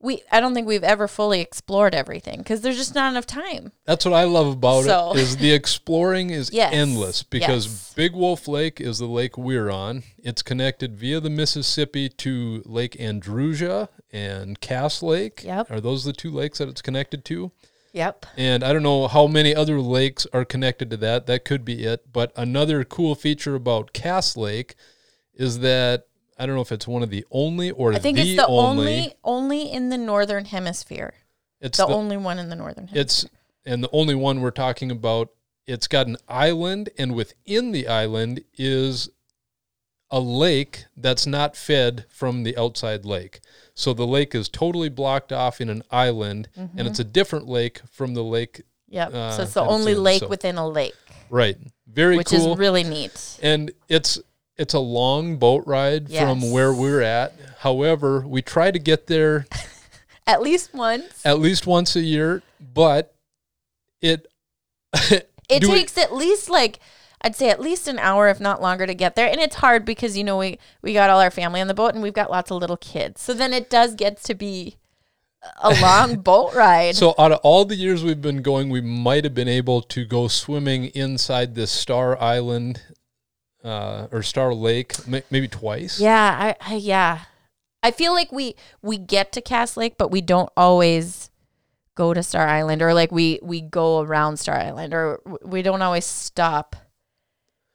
we 0.00 0.22
I 0.30 0.40
don't 0.40 0.54
think 0.54 0.66
we've 0.68 0.84
ever 0.84 1.08
fully 1.08 1.40
explored 1.40 1.94
everything 1.94 2.38
because 2.38 2.60
there's 2.60 2.76
just 2.76 2.94
not 2.94 3.10
enough 3.10 3.26
time. 3.26 3.72
That's 3.84 4.04
what 4.04 4.14
I 4.14 4.24
love 4.24 4.46
about 4.48 4.84
So- 4.84 5.12
it 5.14 5.18
is 5.20 5.36
the 5.38 5.52
exploring 5.52 6.30
is 6.30 6.50
Yes. 6.52 6.72
endless 6.72 7.22
because 7.22 7.66
Yes. 7.66 7.92
Big 7.94 8.14
Wolf 8.14 8.46
Lake 8.46 8.80
is 8.80 8.98
the 8.98 9.06
lake 9.06 9.36
we're 9.36 9.70
on. 9.70 10.04
It's 10.18 10.42
connected 10.42 10.96
via 10.96 11.18
the 11.20 11.30
Mississippi 11.30 12.08
to 12.10 12.62
Lake 12.64 12.96
Andrusia 12.98 13.88
and 14.12 14.60
Cass 14.60 15.02
Lake. 15.02 15.42
Yep. 15.44 15.70
Are 15.70 15.80
those 15.80 16.04
the 16.04 16.12
two 16.12 16.30
lakes 16.30 16.58
that 16.58 16.68
it's 16.68 16.82
connected 16.82 17.24
to? 17.26 17.50
Yep. 17.92 18.26
And 18.36 18.62
I 18.62 18.72
don't 18.72 18.82
know 18.82 19.08
how 19.08 19.26
many 19.26 19.54
other 19.54 19.80
lakes 19.80 20.26
are 20.32 20.44
connected 20.44 20.90
to 20.90 20.96
that. 20.98 21.26
That 21.26 21.44
could 21.44 21.64
be 21.64 21.84
it. 21.84 22.12
But 22.12 22.32
another 22.36 22.84
cool 22.84 23.14
feature 23.14 23.54
about 23.56 23.92
Cass 23.92 24.36
Lake 24.36 24.76
is 25.34 25.60
that 25.60 26.04
I 26.38 26.46
don't 26.46 26.54
know 26.54 26.62
if 26.62 26.72
it's 26.72 26.86
one 26.86 27.02
of 27.02 27.10
the 27.10 27.24
only 27.30 27.70
or 27.70 27.92
I 27.92 27.98
think 27.98 28.16
the, 28.16 28.22
it's 28.22 28.36
the 28.40 28.46
only. 28.46 28.86
only 28.96 29.14
only 29.24 29.72
in 29.72 29.88
the 29.90 29.98
northern 29.98 30.44
hemisphere. 30.46 31.14
It's 31.60 31.78
The, 31.78 31.86
the, 31.86 31.92
only 31.94 32.16
one 32.16 32.38
in 32.38 32.48
the 32.48 32.56
northern 32.56 32.88
hemisphere. 32.88 33.00
It's 33.02 33.26
and 33.66 33.82
the 33.82 33.90
only 33.92 34.14
one 34.14 34.40
we're 34.40 34.50
talking 34.52 34.90
about. 34.90 35.30
It's 35.66 35.86
got 35.88 36.06
an 36.06 36.16
island, 36.28 36.88
and 36.96 37.14
within 37.14 37.72
the 37.72 37.88
island 37.88 38.42
is 38.56 39.10
a 40.10 40.20
lake 40.20 40.84
that's 40.96 41.26
not 41.26 41.54
fed 41.56 42.06
from 42.08 42.42
the 42.44 42.56
outside 42.56 43.04
lake. 43.04 43.40
So 43.74 43.92
the 43.92 44.06
lake 44.06 44.34
is 44.34 44.48
totally 44.48 44.88
blocked 44.88 45.30
off 45.32 45.60
in 45.60 45.68
an 45.68 45.82
island, 45.90 46.48
and 46.56 46.86
it's 46.88 46.98
a 46.98 47.04
different 47.04 47.46
lake 47.48 47.80
from 47.90 48.14
the 48.14 48.24
lake. 48.24 48.62
Yep. 48.88 49.12
uh, 49.12 49.30
so 49.36 49.42
it's 49.42 49.52
the 49.52 49.62
it's 49.62 49.70
only 49.72 49.92
in, 49.92 50.02
lake 50.02 50.20
so- 50.20 50.28
within 50.28 50.56
a 50.56 50.66
lake, 50.66 50.94
Right. 51.28 51.58
Very 51.86 52.16
which 52.16 52.28
cool. 52.28 52.52
is 52.52 52.58
really 52.58 52.84
neat. 52.84 53.38
and 53.42 53.70
it's 53.88 54.18
it's 54.58 54.74
a 54.74 54.80
long 54.80 55.36
boat 55.36 55.64
ride 55.66 56.10
from 56.10 56.50
where 56.50 56.72
we're 56.72 57.02
at. 57.02 57.32
However, 57.60 58.20
we 58.20 58.42
try 58.42 58.70
to 58.70 58.78
get 58.78 59.06
there 59.06 59.46
At 60.26 60.42
least 60.42 60.74
once. 60.74 61.24
at 61.24 61.38
least 61.38 61.66
once 61.66 61.96
a 61.96 62.00
year, 62.00 62.42
but 62.74 63.14
it 64.02 64.26
It 65.48 65.62
takes 65.62 65.96
at 65.96 66.14
least 66.14 66.50
like 66.50 66.78
I'd 67.22 67.34
say 67.34 67.50
at 67.50 67.60
least 67.60 67.88
an 67.88 67.98
hour, 67.98 68.28
if 68.28 68.38
not 68.38 68.62
longer, 68.62 68.86
to 68.86 68.94
get 68.94 69.16
there. 69.16 69.28
And 69.28 69.40
it's 69.40 69.56
hard 69.56 69.84
because 69.84 70.16
you 70.16 70.24
know 70.24 70.36
we 70.36 70.58
we 70.82 70.92
got 70.92 71.10
all 71.10 71.20
our 71.20 71.30
family 71.30 71.60
on 71.60 71.66
the 71.66 71.74
boat 71.74 71.94
and 71.94 72.02
we've 72.02 72.12
got 72.12 72.30
lots 72.30 72.50
of 72.50 72.58
little 72.58 72.76
kids. 72.76 73.20
So 73.22 73.34
then 73.34 73.52
it 73.52 73.70
does 73.70 73.94
get 73.94 74.22
to 74.24 74.34
be 74.34 74.76
a 75.62 75.70
long 75.82 76.16
boat 76.16 76.54
ride. 76.54 76.96
So 76.96 77.14
out 77.18 77.32
of 77.32 77.40
all 77.42 77.64
the 77.64 77.74
years 77.76 78.04
we've 78.04 78.20
been 78.20 78.42
going, 78.42 78.68
we 78.68 78.80
might 78.80 79.24
have 79.24 79.34
been 79.34 79.48
able 79.48 79.82
to 79.82 80.04
go 80.04 80.28
swimming 80.28 80.86
inside 80.86 81.54
this 81.54 81.70
Star 81.70 82.20
Island 82.20 82.82
uh, 83.64 84.06
or 84.12 84.22
Star 84.22 84.54
Lake 84.54 84.94
maybe 85.30 85.48
twice. 85.48 86.00
yeah, 86.00 86.54
I, 86.60 86.72
I 86.72 86.76
yeah. 86.76 87.20
I 87.82 87.90
feel 87.92 88.12
like 88.12 88.32
we 88.32 88.54
we 88.82 88.98
get 88.98 89.32
to 89.32 89.40
Cass 89.40 89.76
Lake, 89.76 89.96
but 89.98 90.10
we 90.10 90.20
don't 90.20 90.50
always 90.56 91.30
go 91.94 92.12
to 92.14 92.22
Star 92.22 92.46
Island, 92.46 92.82
or 92.82 92.92
like 92.94 93.12
we 93.12 93.38
we 93.42 93.60
go 93.60 94.00
around 94.00 94.38
Star 94.38 94.56
Island, 94.56 94.94
or 94.94 95.20
we 95.44 95.62
don't 95.62 95.82
always 95.82 96.04
stop. 96.04 96.76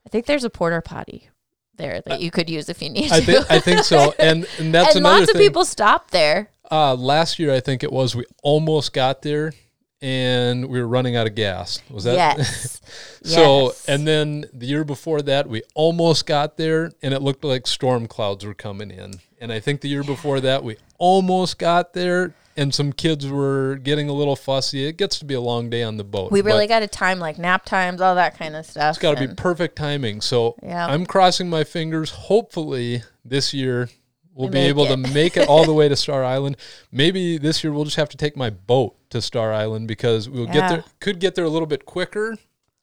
I 0.06 0.10
think 0.10 0.25
there's 0.25 0.44
a 0.44 0.50
porter 0.50 0.82
potty 0.82 1.30
there 1.75 2.02
that 2.06 2.20
you 2.22 2.32
could 2.32 2.50
use 2.50 2.70
if 2.70 2.82
you 2.82 2.90
need 2.90 3.12
I 3.12 3.20
to. 3.22 3.25
think 3.25 3.52
I 3.52 3.60
think 3.60 3.84
so, 3.84 4.13
and 4.20 4.46
and 4.60 4.74
that's 4.74 4.96
and 4.96 5.06
another 5.06 5.20
lots 5.22 5.32
of 5.32 5.38
thing. 5.38 5.48
people 5.48 5.66
stop 5.66 6.12
there. 6.12 6.50
uh, 6.70 6.96
last 6.96 7.40
year, 7.40 7.54
I 7.54 7.60
think 7.62 7.84
it 7.84 7.92
was, 7.92 8.16
we 8.16 8.25
almost 8.44 8.92
got 8.94 9.22
there, 9.22 9.54
and 10.03 10.67
we 10.67 10.81
were 10.81 10.88
running 10.88 11.15
out 11.15 11.27
of 11.27 11.33
gas. 11.33 11.81
Was 11.89 12.03
that? 12.03 12.15
yes. 12.38 12.81
So, 13.24 13.67
Yes. 13.67 13.86
and 13.88 14.05
then 14.05 14.45
the 14.51 14.65
year 14.65 14.83
before 14.83 15.22
that, 15.22 15.48
we 15.48 15.63
almost 15.75 16.25
got 16.25 16.57
there 16.57 16.91
and 17.01 17.13
it 17.13 17.22
looked 17.22 17.45
like 17.45 17.65
storm 17.67 18.05
clouds 18.05 18.45
were 18.45 18.53
coming 18.53 18.91
in. 18.91 19.13
And 19.39 19.50
I 19.53 19.62
think 19.62 19.79
the 19.79 19.88
year 19.88 20.03
before 20.03 20.41
that, 20.41 20.62
we 20.62 20.75
almost 20.98 21.57
got 21.57 21.93
there 21.93 22.33
and 22.57 22.75
some 22.75 22.91
kids 22.91 23.25
were 23.25 23.79
getting 23.81 24.10
a 24.10 24.13
little 24.13 24.36
fussy. 24.36 24.86
It 24.86 24.98
gets 24.98 25.19
to 25.19 25.25
be 25.25 25.36
a 25.36 25.41
long 25.41 25.69
day 25.69 25.83
on 25.83 25.95
the 25.95 26.03
boat. 26.03 26.33
we 26.33 26.41
really 26.41 26.67
got 26.67 26.81
to 26.81 26.88
time 26.88 27.19
like 27.19 27.38
nap 27.39 27.63
times, 27.65 28.01
all 28.01 28.15
that 28.15 28.38
kind 28.38 28.57
of 28.57 28.65
stuff. 28.65 28.89
It's 28.98 29.00
got 29.01 29.17
to 29.17 29.25
be 29.27 29.33
perfect 29.33 29.77
timing. 29.77 30.19
So 30.19 30.55
Yeah. 30.62 30.86
I'm 30.86 31.05
crossing 31.05 31.50
my 31.50 31.63
fingers. 31.63 32.10
Hopefully, 32.10 33.03
this 33.24 33.53
year 33.53 33.88
we'll 34.34 34.50
We 34.50 34.54
be 34.54 34.60
able 34.60 34.86
to 34.88 34.98
make 34.98 35.38
it 35.38 35.48
all 35.48 35.66
the 35.66 35.74
way 35.74 35.88
to 35.88 35.96
Star 36.06 36.24
Island. 36.24 36.58
Maybe 36.92 37.38
this 37.38 37.63
year 37.63 37.72
we'll 37.74 37.86
just 37.86 37.98
have 37.98 38.10
to 38.10 38.18
take 38.18 38.36
my 38.36 38.50
boat 38.50 38.96
to 39.12 39.22
Star 39.22 39.54
Island 39.54 39.88
because 39.88 40.30
we'll 40.30 40.48
get 40.48 40.70
there, 40.70 40.84
could 41.00 41.20
get 41.20 41.36
there 41.36 41.46
a 41.46 41.50
little 41.50 41.68
bit 41.68 41.86
quicker. 41.86 42.36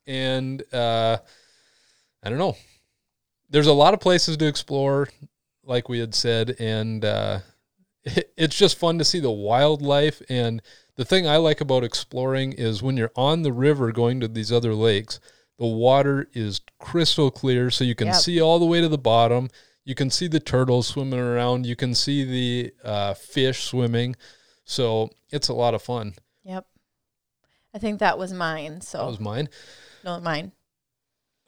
And 0.06 0.62
uh, 0.72 1.18
I 2.22 2.28
don't 2.30 2.38
know. 2.38 2.56
There's 3.48 3.66
a 3.66 3.72
lot 3.72 3.94
of 3.94 4.00
places 4.00 4.36
to 4.36 4.46
explore, 4.46 5.08
like 5.64 5.88
we 5.88 5.98
had 5.98 6.14
said, 6.14 6.56
and 6.60 7.04
uh, 7.04 7.40
it, 8.04 8.32
it's 8.36 8.56
just 8.56 8.78
fun 8.78 8.98
to 8.98 9.04
see 9.04 9.20
the 9.20 9.30
wildlife. 9.30 10.22
And 10.28 10.62
the 10.96 11.04
thing 11.04 11.26
I 11.26 11.36
like 11.36 11.60
about 11.60 11.84
exploring 11.84 12.52
is 12.52 12.82
when 12.82 12.96
you're 12.96 13.12
on 13.16 13.42
the 13.42 13.52
river 13.52 13.90
going 13.92 14.20
to 14.20 14.28
these 14.28 14.52
other 14.52 14.74
lakes, 14.74 15.18
the 15.58 15.66
water 15.66 16.28
is 16.32 16.60
crystal 16.78 17.30
clear, 17.30 17.70
so 17.70 17.84
you 17.84 17.94
can 17.94 18.08
Yep. 18.08 18.16
see 18.16 18.40
all 18.40 18.58
the 18.58 18.64
way 18.66 18.80
to 18.80 18.88
the 18.88 18.96
bottom. 18.98 19.48
You 19.84 19.94
can 19.94 20.10
see 20.10 20.28
the 20.28 20.40
turtles 20.40 20.86
swimming 20.88 21.18
around. 21.20 21.66
You 21.66 21.76
can 21.76 21.94
see 21.94 22.24
the 22.24 22.72
uh, 22.84 23.14
fish 23.14 23.64
swimming. 23.64 24.14
So 24.64 25.10
it's 25.30 25.48
a 25.48 25.54
lot 25.54 25.74
of 25.74 25.82
fun. 25.82 26.14
Yep. 26.44 26.66
I 27.74 27.78
think 27.78 28.00
that 28.00 28.18
was 28.18 28.32
mine. 28.32 28.80
So 28.82 28.98
That 28.98 29.06
was 29.06 29.20
mine. 29.20 29.48
no, 30.04 30.20
mine. 30.20 30.52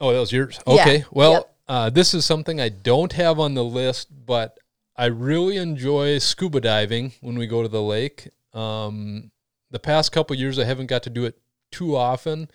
Oh, 0.01 0.11
that 0.11 0.19
was 0.19 0.31
yours. 0.31 0.59
Yeah. 0.67 0.73
Okay. 0.73 1.05
Well, 1.11 1.31
Yep. 1.33 1.55
uh, 1.67 1.89
this 1.89 2.13
is 2.13 2.25
something 2.25 2.59
I 2.59 2.69
don't 2.69 3.13
have 3.13 3.39
on 3.39 3.53
the 3.53 3.63
list, 3.63 4.07
but 4.25 4.57
I 4.95 5.05
really 5.05 5.57
enjoy 5.57 6.17
scuba 6.19 6.59
diving 6.61 7.13
when 7.21 7.37
we 7.37 7.47
go 7.47 7.61
to 7.61 7.67
the 7.69 7.81
lake. 7.81 8.29
Um, 8.53 9.31
the 9.71 9.79
past 9.79 10.11
couple 10.11 10.35
years, 10.35 10.59
I 10.59 10.65
haven't 10.65 10.87
got 10.87 11.03
to 11.03 11.09
do 11.09 11.25
it 11.25 11.39
too 11.71 11.95
often, 11.95 12.49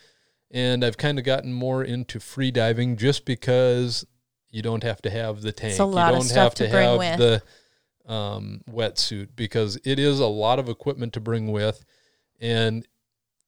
and 0.50 0.84
I've 0.84 0.96
kind 0.98 1.18
of 1.18 1.24
gotten 1.24 1.52
more 1.52 1.82
into 1.82 2.20
free 2.20 2.50
diving 2.50 2.96
just 2.96 3.24
because 3.24 4.04
you 4.50 4.62
don't 4.62 4.82
have 4.82 5.00
to 5.02 5.10
have 5.10 5.42
the 5.42 5.52
tank. 5.52 5.78
a 5.78 5.84
lot 5.84 6.12
you 6.14 6.18
don't 6.20 6.30
have 6.30 6.54
to 6.54 6.68
to, 6.68 6.70
have 6.70 6.98
with. 6.98 7.18
the 7.18 7.42
um, 8.12 8.62
wetsuit 8.70 9.28
because 9.36 9.78
it 9.84 9.98
is 9.98 10.18
a 10.20 10.26
lot 10.26 10.58
of 10.58 10.68
equipment 10.68 11.12
to 11.12 11.20
bring 11.20 11.52
with, 11.52 11.84
and 12.40 12.86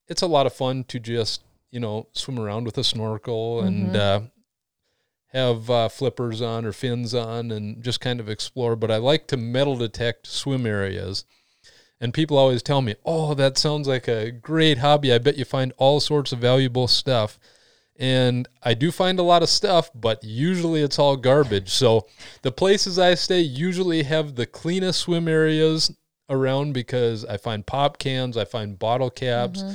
it's 0.09 0.23
a 0.23 0.27
lot 0.27 0.47
of 0.47 0.53
fun 0.53 0.85
to 0.85 0.99
just 1.01 1.43
you 1.71 1.81
know 1.81 2.07
swim 2.13 2.39
around 2.39 2.65
with 2.65 2.77
a 2.79 2.85
snorkel 2.85 3.61
and 3.63 3.93
Mhm. 3.93 3.97
uh, 3.97 4.21
have 5.33 5.71
uh, 5.71 5.89
flippers 5.89 6.43
on 6.43 6.65
or 6.67 6.73
fins 6.73 7.15
on 7.15 7.51
and 7.53 7.83
just 7.85 8.01
kind 8.01 8.19
of 8.21 8.29
explore. 8.29 8.75
But 8.77 8.91
I 8.91 8.97
like 8.97 9.27
to 9.29 9.37
metal 9.37 9.77
detect 9.77 10.27
swim 10.27 10.67
areas. 10.67 11.25
And 12.03 12.15
people 12.15 12.39
always 12.39 12.63
tell 12.63 12.81
me, 12.81 12.95
"Oh, 13.05 13.35
that 13.35 13.59
sounds 13.59 13.87
like 13.87 14.09
a 14.09 14.31
great 14.31 14.79
hobby. 14.79 15.13
I 15.13 15.19
bet 15.19 15.37
you 15.37 15.45
find 15.45 15.73
all 15.77 16.01
sorts 16.01 16.33
of 16.33 16.39
valuable 16.39 16.89
stuff." 16.89 17.39
And 17.99 18.49
I 18.63 18.75
do 18.75 18.91
find 18.91 19.19
a 19.19 19.23
lot 19.23 19.43
of 19.43 19.51
stuff, 19.51 19.91
but 19.95 20.25
usually 20.25 20.81
it's 20.81 20.99
all 20.99 21.17
garbage. 21.17 21.71
So 21.71 22.07
the 22.43 22.53
places 22.53 22.99
I 22.99 23.15
stay 23.15 23.41
usually 23.41 24.05
have 24.05 24.37
the 24.37 24.47
cleanest 24.47 25.01
swim 25.01 25.29
areas 25.29 25.95
around 26.31 26.73
because 26.73 27.25
I 27.27 27.37
find 27.37 27.67
pop 27.67 27.99
cans, 27.99 28.37
I 28.37 28.45
find 28.45 28.79
bottle 28.79 29.11
caps, 29.11 29.63
mm-hmm. 29.63 29.75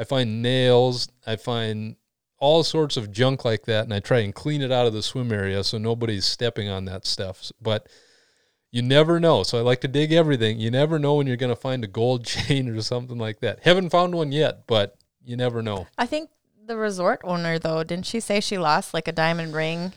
I 0.00 0.04
find 0.04 0.40
nails, 0.40 1.08
I 1.26 1.36
find 1.36 1.96
all 2.38 2.62
sorts 2.62 2.96
of 2.96 3.12
junk 3.12 3.44
like 3.44 3.64
that, 3.64 3.84
and 3.84 3.92
I 3.92 4.00
try 4.00 4.20
and 4.20 4.34
clean 4.34 4.62
it 4.62 4.72
out 4.72 4.86
of 4.86 4.92
the 4.92 5.02
swim 5.02 5.32
area 5.32 5.64
so 5.64 5.78
nobody's 5.78 6.24
stepping 6.24 6.68
on 6.68 6.84
that 6.86 7.06
stuff. 7.06 7.50
But 7.60 7.88
you 8.70 8.82
never 8.82 9.18
know. 9.18 9.42
So 9.42 9.58
I 9.58 9.62
like 9.62 9.80
to 9.82 9.88
dig 9.88 10.12
everything. 10.12 10.58
You 10.58 10.70
never 10.70 10.98
know 10.98 11.14
when 11.14 11.26
you're 11.26 11.36
going 11.36 11.54
to 11.54 11.60
find 11.60 11.82
a 11.84 11.88
gold 11.88 12.24
chain 12.26 12.68
or 12.68 12.80
something 12.82 13.18
like 13.18 13.40
that. 13.40 13.60
Haven't 13.62 13.90
found 13.90 14.14
one 14.14 14.32
yet, 14.32 14.66
but 14.66 14.96
you 15.24 15.36
never 15.36 15.62
know. 15.62 15.86
I 15.98 16.06
think 16.06 16.30
the 16.66 16.76
resort 16.76 17.20
owner 17.24 17.58
though, 17.58 17.82
didn't 17.84 18.06
she 18.06 18.20
say 18.20 18.40
she 18.40 18.58
lost 18.58 18.92
like 18.94 19.08
a 19.08 19.12
diamond 19.12 19.54
ring 19.54 19.92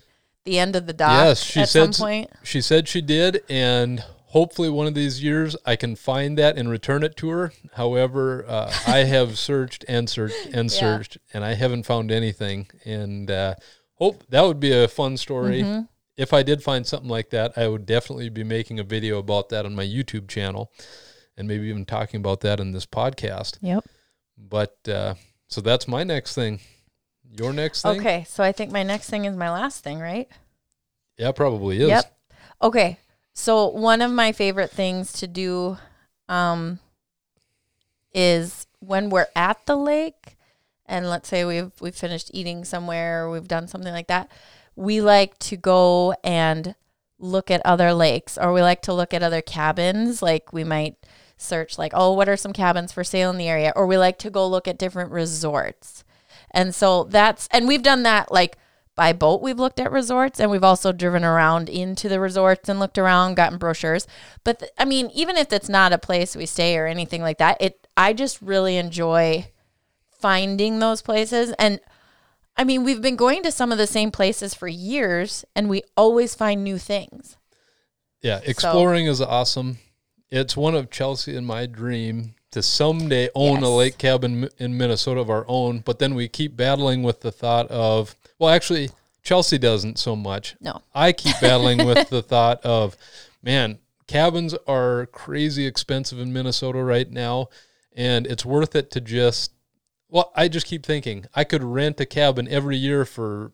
the 0.46 0.60
end 0.60 0.76
of 0.76 0.88
the 0.88 0.94
dock 0.94 1.12
Yes, 1.12 1.44
she 1.44 1.62
at 1.62 1.70
said 1.70 1.94
some 1.96 2.06
point? 2.06 2.30
she 2.44 2.62
said 2.62 2.88
she 2.88 3.02
did, 3.02 3.42
and 3.50 4.04
hopefully 4.28 4.70
one 4.70 4.88
of 4.88 4.94
these 4.94 5.22
years 5.24 5.56
I 5.66 5.76
can 5.76 5.96
find 5.96 6.38
that 6.38 6.58
and 6.58 6.70
return 6.70 7.04
it 7.04 7.16
to 7.18 7.30
her. 7.30 7.54
However, 7.74 8.46
uh, 8.48 8.72
I 8.88 9.00
have 9.00 9.38
searched 9.50 9.84
and 9.88 10.10
searched 10.10 10.46
and 10.54 10.72
Yeah. 10.72 10.80
searched, 10.80 11.18
and 11.34 11.44
I 11.44 11.56
haven't 11.56 11.84
found 11.84 12.12
anything. 12.12 12.68
And 12.86 13.30
uh, 13.30 13.56
hope 13.96 14.24
that 14.30 14.42
would 14.44 14.60
be 14.60 14.72
a 14.72 14.88
fun 14.88 15.18
story. 15.18 15.64
Mm-hmm. 15.64 15.82
If 16.18 16.34
I 16.34 16.44
did 16.44 16.62
find 16.62 16.86
something 16.86 17.10
like 17.10 17.30
that, 17.32 17.54
I 17.58 17.68
would 17.68 17.86
definitely 17.86 18.30
be 18.30 18.44
making 18.44 18.80
a 18.80 18.84
video 18.84 19.20
about 19.20 19.50
that 19.50 19.66
on 19.66 19.74
my 19.76 19.86
YouTube 19.86 20.28
channel, 20.28 20.72
and 21.38 21.48
maybe 21.48 21.68
even 21.68 21.86
talking 21.86 22.20
about 22.20 22.42
that 22.42 22.60
in 22.60 22.72
this 22.72 22.86
podcast. 22.86 23.58
Yep. 23.62 23.86
But 24.38 24.78
uh, 24.88 25.16
so 25.50 25.62
that's 25.62 25.88
my 25.88 26.04
next 26.04 26.36
thing. 26.36 26.60
Your 27.38 27.54
next 27.54 27.82
thing? 27.82 28.00
Okay, 28.00 28.26
so 28.28 28.44
I 28.44 28.52
think 28.52 28.72
my 28.72 28.84
next 28.84 29.10
thing 29.10 29.26
is 29.26 29.36
my 29.36 29.52
last 29.52 29.84
thing, 29.84 30.00
right? 30.00 30.28
Yeah, 31.18 31.32
probably 31.32 31.82
is. 31.82 31.90
Yep. 31.90 32.18
Okay. 32.62 33.00
So 33.34 33.68
one 33.68 34.02
of 34.02 34.12
my 34.12 34.32
favorite 34.32 34.72
things 34.72 35.12
to 35.14 35.28
do 35.28 35.78
um 36.28 36.80
is 38.14 38.68
when 38.80 39.10
we're 39.10 39.28
at 39.36 39.66
the 39.66 39.76
lake 39.76 40.38
and 40.86 41.10
let's 41.10 41.30
say 41.30 41.46
we've 41.46 41.72
we've 41.82 41.96
finished 41.96 42.32
eating 42.34 42.64
somewhere 42.64 43.26
or 43.26 43.32
we've 43.32 43.48
done 43.48 43.68
something 43.68 43.94
like 43.94 44.08
that, 44.08 44.32
we 44.76 45.02
like 45.02 45.38
to 45.40 45.58
go 45.58 46.14
and 46.24 46.76
look 47.20 47.52
at 47.52 47.62
other 47.66 47.94
lakes 47.94 48.38
or 48.38 48.54
we 48.54 48.62
like 48.62 48.82
to 48.84 48.94
look 48.94 49.14
at 49.14 49.24
other 49.24 49.42
cabins. 49.42 50.22
Like 50.22 50.54
we 50.54 50.64
might 50.64 50.96
search 51.40 51.78
like, 51.78 51.94
oh, 51.96 52.14
what 52.14 52.30
are 52.30 52.38
some 52.38 52.54
cabins 52.54 52.92
for 52.92 53.04
sale 53.04 53.30
in 53.30 53.38
the 53.38 53.48
area? 53.48 53.74
Or 53.76 53.88
we 53.88 53.98
like 53.98 54.18
to 54.20 54.30
go 54.30 54.48
look 54.48 54.68
at 54.68 54.78
different 54.78 55.12
resorts. 55.12 56.04
And 56.52 56.76
so 56.76 57.04
that's 57.04 57.48
and 57.52 57.68
we've 57.68 57.84
done 57.84 58.04
that 58.04 58.32
like 58.32 58.58
by 58.96 59.14
boat 59.14 59.42
we've 59.42 59.60
looked 59.60 59.80
at 59.80 59.94
resorts 59.94 60.42
and 60.42 60.52
we've 60.52 60.64
also 60.64 60.92
driven 60.92 61.24
around 61.24 61.70
into 61.70 62.10
the 62.10 62.20
resorts 62.20 62.68
and 62.68 62.82
looked 62.82 62.98
around 62.98 63.36
gotten 63.36 63.58
brochures 63.58 64.06
but 64.44 64.60
th- 64.60 64.72
i 64.78 64.84
mean 64.84 65.10
even 65.14 65.38
if 65.38 65.54
it's 65.54 65.70
not 65.70 65.94
a 65.94 65.98
place 65.98 66.36
we 66.36 66.46
stay 66.46 66.76
or 66.78 66.86
anything 66.86 67.22
like 67.22 67.38
that 67.38 67.56
it 67.62 67.88
i 67.96 68.12
just 68.12 68.42
really 68.42 68.76
enjoy 68.76 69.48
finding 70.20 70.80
those 70.80 71.02
places 71.02 71.54
and 71.58 71.80
i 72.58 72.64
mean 72.66 72.84
we've 72.84 73.02
been 73.02 73.16
going 73.16 73.42
to 73.42 73.54
some 73.54 73.72
of 73.72 73.78
the 73.78 73.88
same 73.88 74.12
places 74.12 74.54
for 74.54 74.68
years 74.68 75.46
and 75.56 75.70
we 75.70 75.82
always 75.96 76.36
find 76.36 76.62
new 76.62 76.78
things 76.78 77.38
Yeah, 78.22 78.42
exploring 78.44 79.06
is 79.06 79.22
awesome. 79.22 79.78
It's 80.32 80.56
one 80.56 80.76
of 80.76 80.92
Chelsea 80.92 81.36
and 81.36 81.46
my 81.46 81.66
dream 81.66 82.36
to 82.52 82.62
someday 82.62 83.30
own 83.36 83.64
a 83.64 83.70
lake 83.70 83.98
cabin 83.98 84.50
in 84.58 84.78
Minnesota 84.78 85.20
of 85.22 85.30
our 85.30 85.46
own, 85.48 85.80
but 85.80 86.00
then 86.00 86.16
we 86.16 86.28
keep 86.28 86.56
battling 86.56 87.04
with 87.04 87.22
the 87.22 87.32
thought 87.32 87.70
of, 87.70 88.16
well, 88.38 88.50
actually, 88.54 88.90
Chelsea 89.24 89.58
doesn't 89.58 90.00
so 90.00 90.16
much. 90.16 90.56
no 90.60 90.82
I 90.94 91.12
keep 91.12 91.40
battling 91.40 91.86
with 91.86 92.10
the 92.10 92.22
thought 92.22 92.64
of, 92.66 92.96
man, 93.44 93.80
cabins 94.08 94.56
are 94.68 95.08
crazy 95.08 95.66
expensive 95.66 96.20
in 96.20 96.34
Minnesota 96.34 96.84
right 96.84 97.10
now, 97.10 97.50
and 97.96 98.26
it's 98.26 98.46
worth 98.46 98.76
it 98.76 98.92
to 98.92 99.02
just. 99.02 99.52
Well, 100.12 100.32
I 100.36 100.48
just 100.48 100.66
keep 100.66 100.84
thinking 100.84 101.28
I 101.36 101.44
could 101.44 101.64
rent 101.64 102.00
a 102.00 102.06
cabin 102.06 102.48
every 102.48 102.78
year 102.78 103.06
for 103.06 103.52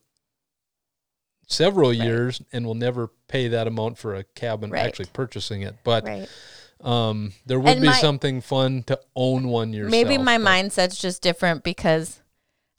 several 1.47 1.91
years 1.91 2.41
and 2.53 2.65
will 2.65 2.75
never 2.75 3.09
pay 3.27 3.49
that 3.49 3.67
amount 3.67 3.97
for 3.97 4.15
a 4.15 4.23
cabin 4.23 4.71
Right. 4.71 4.85
actually 4.85 5.07
purchasing 5.11 5.61
it. 5.63 5.75
But 5.83 6.05
right 6.05 6.29
um, 6.83 7.33
there 7.45 7.59
would 7.59 7.71
And 7.73 7.81
be 7.81 7.87
my- 7.87 7.93
something 7.99 8.41
fun 8.41 8.83
to 8.83 8.99
own 9.15 9.47
one 9.47 9.73
yourself. 9.73 9.91
maybe 9.91 10.17
my 10.17 10.37
but- 10.37 10.47
mindset's 10.47 10.97
just 10.99 11.21
different 11.21 11.63
because 11.63 12.21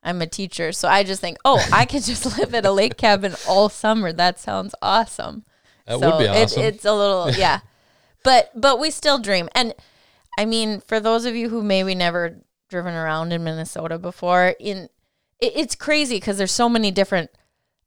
i'm 0.03 0.23
a 0.23 0.27
teacher 0.27 0.71
so 0.71 0.87
i 0.89 1.03
just 1.03 1.21
think 1.21 1.37
oh 1.45 1.65
i 1.73 1.85
could 1.85 2.03
just 2.05 2.25
live 2.39 2.55
at 2.55 2.65
a 2.67 2.71
lake 2.71 2.97
cabin 2.97 3.35
all 3.49 3.69
summer. 3.69 4.13
That 4.13 4.39
sounds 4.39 4.75
awesome. 4.81 5.45
That 5.87 5.99
so 6.01 6.11
would 6.11 6.19
be 6.19 6.25
it- 6.27 6.45
awesome. 6.45 6.63
it's 6.63 6.85
a 6.85 6.93
little 6.95 7.31
yeah. 7.37 7.61
But 8.23 8.51
but 8.55 8.79
we 8.79 8.91
still 8.91 9.19
dream. 9.19 9.49
And 9.55 9.75
i 10.39 10.45
mean 10.45 10.81
for 10.81 11.01
those 11.01 11.25
of 11.25 11.35
you 11.35 11.49
who 11.49 11.63
maybe 11.63 11.95
never 11.95 12.39
driven 12.69 12.95
around 12.95 13.33
in 13.33 13.43
minnesota 13.45 13.99
before 13.99 14.55
in 14.61 14.89
it, 15.41 15.53
it's 15.57 15.75
crazy 15.75 16.17
because 16.17 16.37
there's 16.39 16.53
so 16.53 16.69
many 16.69 16.91
different 16.91 17.31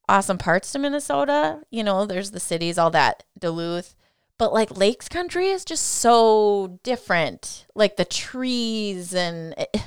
awesome 0.10 0.38
parts 0.38 0.72
to 0.72 0.80
minnesota. 0.80 1.62
You 1.70 1.84
know 1.84 2.06
there's 2.06 2.32
the 2.32 2.40
cities 2.40 2.78
all 2.78 2.90
that 2.92 3.24
duluth 3.38 3.96
but 4.40 4.52
like 4.52 4.76
lakes 4.76 5.08
country 5.08 5.50
is 5.50 5.64
just 5.64 5.86
so 5.86 6.80
different 6.82 7.68
like 7.76 7.98
the 7.98 8.06
trees 8.06 9.14
and 9.14 9.54
it, 9.58 9.78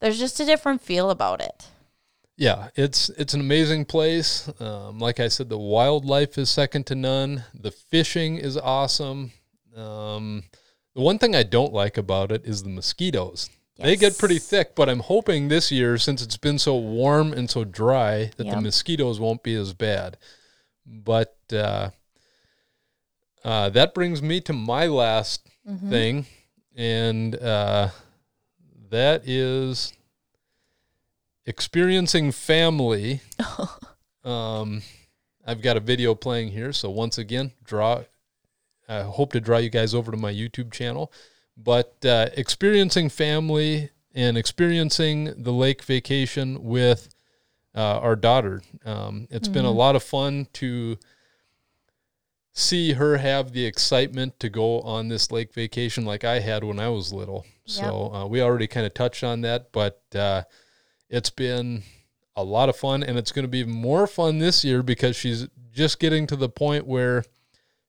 there's 0.00 0.20
just 0.20 0.38
a 0.38 0.46
different 0.46 0.80
feel 0.80 1.10
about 1.10 1.40
it 1.40 1.66
Yeah, 2.40 2.70
it's 2.74 3.10
it's 3.10 3.34
an 3.34 3.40
amazing 3.40 3.84
place. 3.84 4.48
Um, 4.60 4.98
like 4.98 5.20
I 5.20 5.28
said, 5.28 5.50
the 5.50 5.58
wildlife 5.58 6.38
is 6.38 6.48
second 6.48 6.86
to 6.86 6.94
none. 6.94 7.44
The 7.52 7.70
fishing 7.70 8.38
is 8.38 8.56
awesome. 8.56 9.32
Um, 9.76 10.44
the 10.94 11.02
one 11.02 11.18
thing 11.18 11.36
I 11.36 11.42
don't 11.42 11.74
like 11.74 11.98
about 11.98 12.32
it 12.32 12.46
is 12.46 12.62
the 12.62 12.70
mosquitoes. 12.70 13.50
They 13.76 13.96
get 13.96 14.16
pretty 14.18 14.38
thick, 14.38 14.74
but 14.74 14.88
I'm 14.88 15.00
hoping 15.00 15.48
this 15.48 15.70
year, 15.70 15.98
since 15.98 16.22
it's 16.22 16.38
been 16.38 16.58
so 16.58 16.76
warm 16.76 17.34
and 17.34 17.50
so 17.50 17.64
dry, 17.64 18.30
that 18.36 18.48
the 18.48 18.60
mosquitoes 18.60 19.20
won't 19.20 19.42
be 19.42 19.54
as 19.54 19.74
bad. 19.74 20.16
But 20.86 21.36
uh, 21.52 21.90
uh, 23.44 23.68
that 23.70 23.94
brings 23.94 24.22
me 24.22 24.40
to 24.42 24.52
my 24.52 24.86
last 24.86 25.46
Mm-hmm. 25.68 25.90
thing, 25.90 26.26
and 26.74 27.36
uh, 27.36 27.90
that 28.88 29.28
is 29.28 29.92
experiencing 31.46 32.32
family. 32.32 33.20
um, 34.24 34.82
I've 35.46 35.62
got 35.62 35.76
a 35.76 35.80
video 35.80 36.14
playing 36.14 36.48
here, 36.48 36.72
so 36.72 36.90
once 36.90 37.18
again, 37.18 37.52
draw. 37.62 38.02
I 38.88 39.02
hope 39.02 39.32
to 39.34 39.40
draw 39.40 39.58
you 39.58 39.70
guys 39.70 39.94
over 39.94 40.10
to 40.10 40.16
my 40.16 40.32
YouTube 40.32 40.72
channel, 40.72 41.12
but 41.56 41.94
uh, 42.04 42.30
experiencing 42.36 43.08
family 43.10 43.90
and 44.14 44.36
experiencing 44.36 45.42
the 45.44 45.52
lake 45.52 45.82
vacation 45.82 46.64
with 46.64 47.08
uh, 47.76 47.98
our 48.00 48.16
daughter. 48.16 48.62
Um, 48.84 49.28
it's 49.30 49.46
been 49.46 49.64
a 49.64 49.70
lot 49.70 49.94
of 49.94 50.02
fun 50.02 50.48
to 50.54 50.98
see 52.52 52.92
her 52.92 53.18
have 53.18 53.52
the 53.52 53.64
excitement 53.64 54.38
to 54.40 54.48
go 54.48 54.80
on 54.80 55.08
this 55.08 55.30
lake 55.30 55.54
vacation 55.54 56.04
like 56.04 56.24
I 56.24 56.40
had 56.40 56.64
when 56.64 56.80
I 56.80 56.88
was 56.88 57.12
little. 57.12 57.46
So 57.64 58.12
uh, 58.12 58.26
we 58.26 58.42
already 58.42 58.66
kind 58.66 58.84
of 58.84 58.94
touched 58.94 59.22
on 59.22 59.42
that, 59.42 59.70
but 59.70 60.02
uh, 60.14 60.42
it's 61.08 61.30
been 61.30 61.84
a 62.34 62.42
lot 62.42 62.68
of 62.68 62.76
fun, 62.76 63.02
and 63.02 63.16
it's 63.16 63.30
going 63.30 63.44
to 63.44 63.48
be 63.48 63.64
more 63.64 64.06
fun 64.06 64.38
this 64.38 64.64
year 64.64 64.82
because 64.82 65.14
she's 65.14 65.46
just 65.72 66.00
getting 66.00 66.26
to 66.26 66.36
the 66.36 66.48
point 66.48 66.86
where 66.86 67.24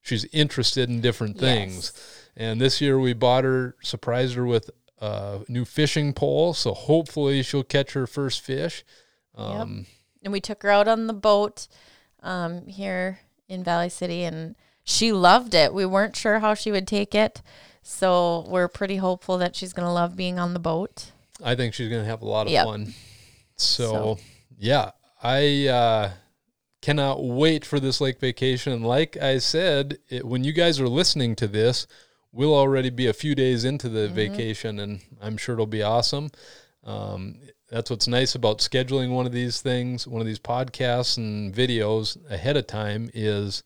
she's 0.02 0.26
interested 0.26 0.88
in 0.89 1.02
different 1.02 1.39
things. 1.39 1.93
And 2.38 2.62
this 2.62 2.80
year 2.80 3.00
we 3.00 3.13
bought 3.13 3.43
her, 3.43 3.76
surprised 3.82 4.36
her 4.36 4.45
with 4.45 4.69
a 5.00 5.39
new 5.47 5.65
fishing 5.65 6.13
pole, 6.13 6.54
so 6.54 6.74
hopefully 6.74 7.41
she'll 7.41 7.63
catch 7.63 7.93
her 7.93 8.06
first 8.06 8.41
fish. 8.41 8.84
Um, 9.34 9.88
and 10.21 10.32
we 10.32 10.39
took 10.39 10.62
her 10.62 10.69
out 10.69 10.88
on 10.88 11.08
the 11.08 11.13
boat 11.13 11.67
um, 12.21 12.67
here 12.67 13.19
in 13.51 13.63
Valley 13.63 13.89
City, 13.89 14.23
and 14.23 14.55
she 14.83 15.11
loved 15.11 15.53
it. 15.53 15.73
We 15.73 15.85
weren't 15.85 16.15
sure 16.15 16.39
how 16.39 16.53
she 16.53 16.71
would 16.71 16.87
take 16.87 17.13
it, 17.13 17.41
so 17.83 18.45
we're 18.47 18.67
pretty 18.67 18.97
hopeful 18.97 19.37
that 19.39 19.55
she's 19.55 19.73
going 19.73 19.85
to 19.87 19.91
love 19.91 20.15
being 20.15 20.39
on 20.39 20.53
the 20.53 20.59
boat. 20.59 21.11
I 21.43 21.55
think 21.55 21.73
she's 21.73 21.89
going 21.89 22.01
to 22.01 22.09
have 22.09 22.21
a 22.21 22.27
lot 22.27 22.47
of 22.47 22.53
Yep. 22.53 22.65
fun. 22.65 22.93
So, 23.57 23.91
So- 23.91 24.17
yeah, 24.57 24.91
I 25.21 25.67
uh, 25.67 26.11
cannot 26.81 27.23
wait 27.23 27.65
for 27.65 27.79
this 27.79 27.99
lake 28.01 28.19
vacation. 28.19 28.81
Like 28.81 29.17
I 29.17 29.37
said, 29.39 29.97
it, 30.09 30.25
when 30.25 30.43
you 30.43 30.53
guys 30.53 30.79
are 30.79 30.87
listening 30.87 31.35
to 31.37 31.47
this, 31.47 31.85
we'll 32.31 32.55
already 32.55 32.89
be 32.89 33.07
a 33.07 33.13
few 33.13 33.35
days 33.35 33.65
into 33.65 33.89
the 33.89 34.01
Mm-hmm. 34.07 34.15
vacation, 34.15 34.79
and 34.79 35.01
I'm 35.21 35.37
sure 35.37 35.53
it'll 35.53 35.65
be 35.67 35.83
awesome. 35.83 36.31
Um, 36.84 37.36
that's 37.70 37.89
what's 37.89 38.08
nice 38.08 38.36
about 38.36 38.60
scheduling 38.60 39.12
one 39.12 39.26
of 39.26 39.32
these 39.32 39.62
things, 39.62 40.08
one 40.08 40.20
of 40.22 40.28
these 40.28 40.39
podcasts 40.39 41.17
and 41.17 41.54
videos 41.54 42.17
ahead 42.30 42.58
of 42.58 42.67
time 42.67 43.10
is 43.13 43.63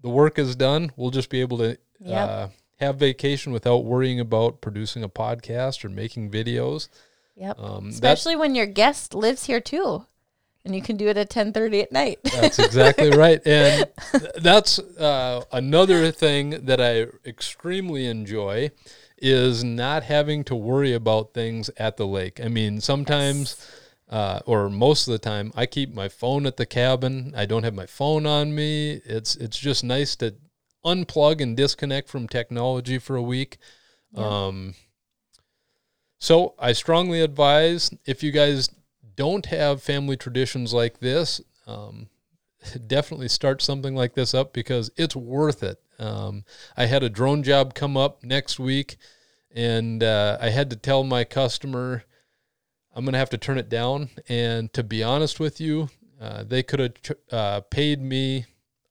the 0.00 0.08
work 0.08 0.38
is 0.38 0.56
done. 0.56 0.90
We'll 0.96 1.10
just 1.10 1.30
be 1.30 1.40
able 1.40 1.58
to 1.58 1.78
Yep. 2.04 2.28
uh, 2.28 2.48
have 2.80 2.96
vacation 2.96 3.52
without 3.52 3.84
worrying 3.84 4.18
about 4.18 4.60
producing 4.60 5.04
a 5.04 5.08
podcast 5.08 5.84
or 5.84 5.88
making 5.88 6.30
videos. 6.32 6.88
Yep. 7.36 7.58
Um, 7.60 7.88
Especially 7.88 8.34
when 8.34 8.54
your 8.56 8.66
guest 8.66 9.14
lives 9.14 9.44
here 9.44 9.60
too, 9.60 10.04
and 10.64 10.74
you 10.74 10.82
can 10.82 10.96
do 10.96 11.06
it 11.06 11.16
at 11.16 11.30
ten 11.30 11.52
thirty 11.52 11.80
at 11.80 11.92
night. 11.92 12.18
that's 12.24 12.58
exactly 12.58 13.10
right. 13.16 13.40
And 13.46 13.88
th- 14.12 14.32
that's 14.42 14.78
uh, 14.80 15.44
another 15.52 16.10
thing 16.10 16.64
that 16.66 16.80
I 16.80 17.06
extremely 17.28 18.06
enjoy 18.06 18.72
is 19.22 19.62
not 19.62 20.02
having 20.02 20.44
to 20.44 20.54
worry 20.54 20.92
about 20.92 21.32
things 21.32 21.70
at 21.78 21.96
the 21.96 22.06
lake. 22.06 22.40
I 22.40 22.48
mean, 22.48 22.80
sometimes 22.80 23.56
uh, 24.12 24.40
or 24.44 24.68
most 24.68 25.08
of 25.08 25.12
the 25.12 25.18
time, 25.18 25.52
I 25.56 25.64
keep 25.64 25.94
my 25.94 26.08
phone 26.10 26.44
at 26.44 26.58
the 26.58 26.66
cabin. 26.66 27.32
I 27.34 27.46
don't 27.46 27.62
have 27.62 27.72
my 27.72 27.86
phone 27.86 28.26
on 28.26 28.54
me. 28.54 29.00
It's 29.06 29.36
it's 29.36 29.58
just 29.58 29.82
nice 29.82 30.16
to 30.16 30.34
unplug 30.84 31.40
and 31.40 31.56
disconnect 31.56 32.10
from 32.10 32.28
technology 32.28 32.98
for 32.98 33.16
a 33.16 33.22
week. 33.22 33.56
Yeah. 34.12 34.46
Um, 34.46 34.74
so 36.18 36.54
I 36.58 36.72
strongly 36.72 37.22
advise 37.22 37.90
if 38.04 38.22
you 38.22 38.32
guys 38.32 38.68
don't 39.16 39.46
have 39.46 39.82
family 39.82 40.18
traditions 40.18 40.74
like 40.74 40.98
this, 41.00 41.40
um, 41.66 42.08
definitely 42.86 43.28
start 43.28 43.62
something 43.62 43.94
like 43.94 44.14
this 44.14 44.34
up 44.34 44.52
because 44.52 44.90
it's 44.96 45.16
worth 45.16 45.62
it. 45.62 45.80
Um, 46.02 46.44
I 46.76 46.86
had 46.86 47.02
a 47.02 47.08
drone 47.08 47.42
job 47.42 47.74
come 47.74 47.96
up 47.96 48.24
next 48.24 48.58
week, 48.58 48.96
and 49.54 50.02
uh, 50.02 50.38
I 50.40 50.50
had 50.50 50.70
to 50.70 50.76
tell 50.76 51.04
my 51.04 51.24
customer 51.24 52.04
I'm 52.94 53.04
going 53.04 53.12
to 53.12 53.18
have 53.18 53.30
to 53.30 53.38
turn 53.38 53.58
it 53.58 53.68
down. 53.68 54.10
And 54.28 54.72
to 54.74 54.82
be 54.82 55.02
honest 55.02 55.40
with 55.40 55.60
you, 55.60 55.88
uh, 56.20 56.44
they 56.44 56.62
could 56.62 56.80
have 56.80 57.16
uh, 57.30 57.60
paid 57.62 58.02
me 58.02 58.46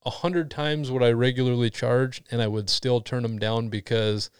a 0.05 0.09
hundred 0.09 0.49
times 0.49 0.89
what 0.89 1.03
I 1.03 1.11
regularly 1.11 1.69
charge, 1.69 2.23
and 2.31 2.41
I 2.41 2.47
would 2.47 2.69
still 2.69 3.01
turn 3.01 3.23
them 3.23 3.37
down 3.37 3.69
because 3.69 4.31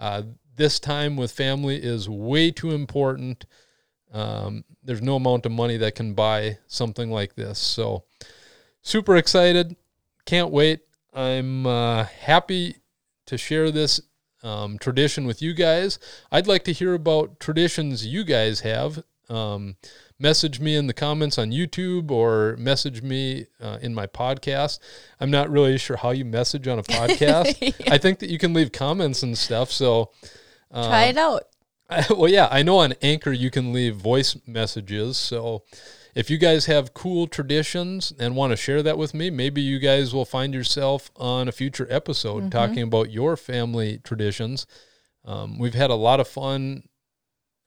uh, 0.00 0.22
this 0.56 0.80
time 0.80 1.16
with 1.16 1.30
family 1.30 1.76
is 1.76 2.08
way 2.08 2.50
too 2.50 2.72
important. 2.72 3.46
Um, 4.12 4.64
there's 4.82 5.02
no 5.02 5.16
amount 5.16 5.46
of 5.46 5.52
money 5.52 5.76
that 5.76 5.94
can 5.94 6.14
buy 6.14 6.58
something 6.66 7.10
like 7.10 7.34
this. 7.34 7.58
So, 7.58 8.04
super 8.82 9.16
excited. 9.16 9.76
Can't 10.26 10.50
wait. 10.50 10.80
I'm 11.14 11.66
uh, 11.66 12.04
happy 12.04 12.76
to 13.26 13.38
share 13.38 13.70
this 13.70 14.00
um, 14.42 14.78
tradition 14.78 15.26
with 15.26 15.40
you 15.40 15.54
guys. 15.54 15.98
I'd 16.32 16.46
like 16.46 16.64
to 16.64 16.72
hear 16.72 16.94
about 16.94 17.38
traditions 17.38 18.06
you 18.06 18.24
guys 18.24 18.60
have. 18.60 19.02
Um, 19.30 19.76
message 20.18 20.60
me 20.60 20.76
in 20.76 20.86
the 20.86 20.92
comments 20.92 21.38
on 21.38 21.50
YouTube 21.50 22.10
or 22.10 22.56
message 22.58 23.02
me 23.02 23.46
uh, 23.60 23.78
in 23.80 23.94
my 23.94 24.06
podcast. 24.06 24.80
I'm 25.20 25.30
not 25.30 25.50
really 25.50 25.78
sure 25.78 25.96
how 25.96 26.10
you 26.10 26.24
message 26.24 26.68
on 26.68 26.78
a 26.78 26.82
podcast. 26.84 27.74
I 27.90 27.98
think 27.98 28.18
that 28.18 28.28
you 28.28 28.38
can 28.38 28.52
leave 28.52 28.72
comments 28.72 29.22
and 29.22 29.38
stuff. 29.38 29.70
So, 29.70 30.10
uh, 30.70 30.88
Try 30.88 31.04
it 31.04 31.16
out. 31.16 31.44
well, 32.10 32.28
yeah, 32.28 32.48
I 32.50 32.62
know 32.62 32.78
on 32.78 32.94
Anchor 33.02 33.32
you 33.32 33.50
can 33.50 33.72
leave 33.72 33.96
voice 33.96 34.36
messages. 34.46 35.16
So 35.16 35.62
if 36.14 36.30
you 36.30 36.38
guys 36.38 36.66
have 36.66 36.94
cool 36.94 37.26
traditions 37.26 38.12
and 38.18 38.36
want 38.36 38.52
to 38.52 38.56
share 38.56 38.82
that 38.82 38.96
with 38.98 39.14
me, 39.14 39.30
maybe 39.30 39.60
you 39.60 39.78
guys 39.78 40.14
will 40.14 40.24
find 40.24 40.54
yourself 40.54 41.10
on 41.16 41.48
a 41.48 41.52
future 41.52 41.86
episode 41.90 42.44
talking 42.50 42.82
about 42.82 43.10
your 43.10 43.36
family 43.36 43.98
traditions. 43.98 44.66
Um, 45.24 45.58
we've 45.58 45.74
had 45.74 45.90
a 45.90 45.94
lot 45.94 46.20
of 46.20 46.28
fun 46.28 46.84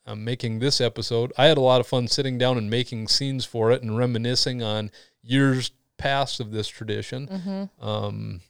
uh, 0.06 0.16
making 0.16 0.60
this 0.60 0.80
episode. 0.80 1.34
I 1.38 1.46
had 1.48 1.58
a 1.58 1.62
lot 1.62 1.82
of 1.82 1.88
fun 1.88 2.08
sitting 2.08 2.38
down 2.38 2.58
and 2.58 2.70
making 2.70 3.08
scenes 3.10 3.44
for 3.46 3.72
it 3.72 3.82
and 3.82 3.98
reminiscing 3.98 4.64
on 4.64 4.92
years 5.22 5.72
past 5.98 6.40
of 6.40 6.52
this 6.52 6.68
tradition. 6.68 7.70
Um, 7.82 8.42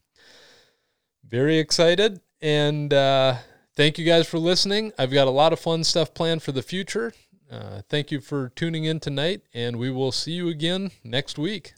very 1.28 1.58
excited 1.58 2.22
and 2.42 2.94
uh, 2.94 3.36
thank 3.76 3.98
you 3.98 4.06
guys 4.06 4.28
for 4.28 4.38
listening. 4.38 4.92
I've 5.00 5.12
got 5.12 5.28
a 5.28 5.32
lot 5.32 5.54
of 5.54 5.60
fun 5.60 5.84
stuff 5.84 6.14
planned 6.14 6.44
for 6.44 6.52
the 6.52 6.62
future. 6.62 7.14
Uh, 7.50 7.82
thank 7.88 8.12
you 8.12 8.20
for 8.20 8.50
tuning 8.50 8.84
in 8.84 9.00
tonight, 9.00 9.42
and 9.54 9.78
we 9.78 9.90
will 9.90 10.12
see 10.12 10.34
you 10.34 10.50
again 10.50 10.92
next 11.04 11.38
week. 11.38 11.74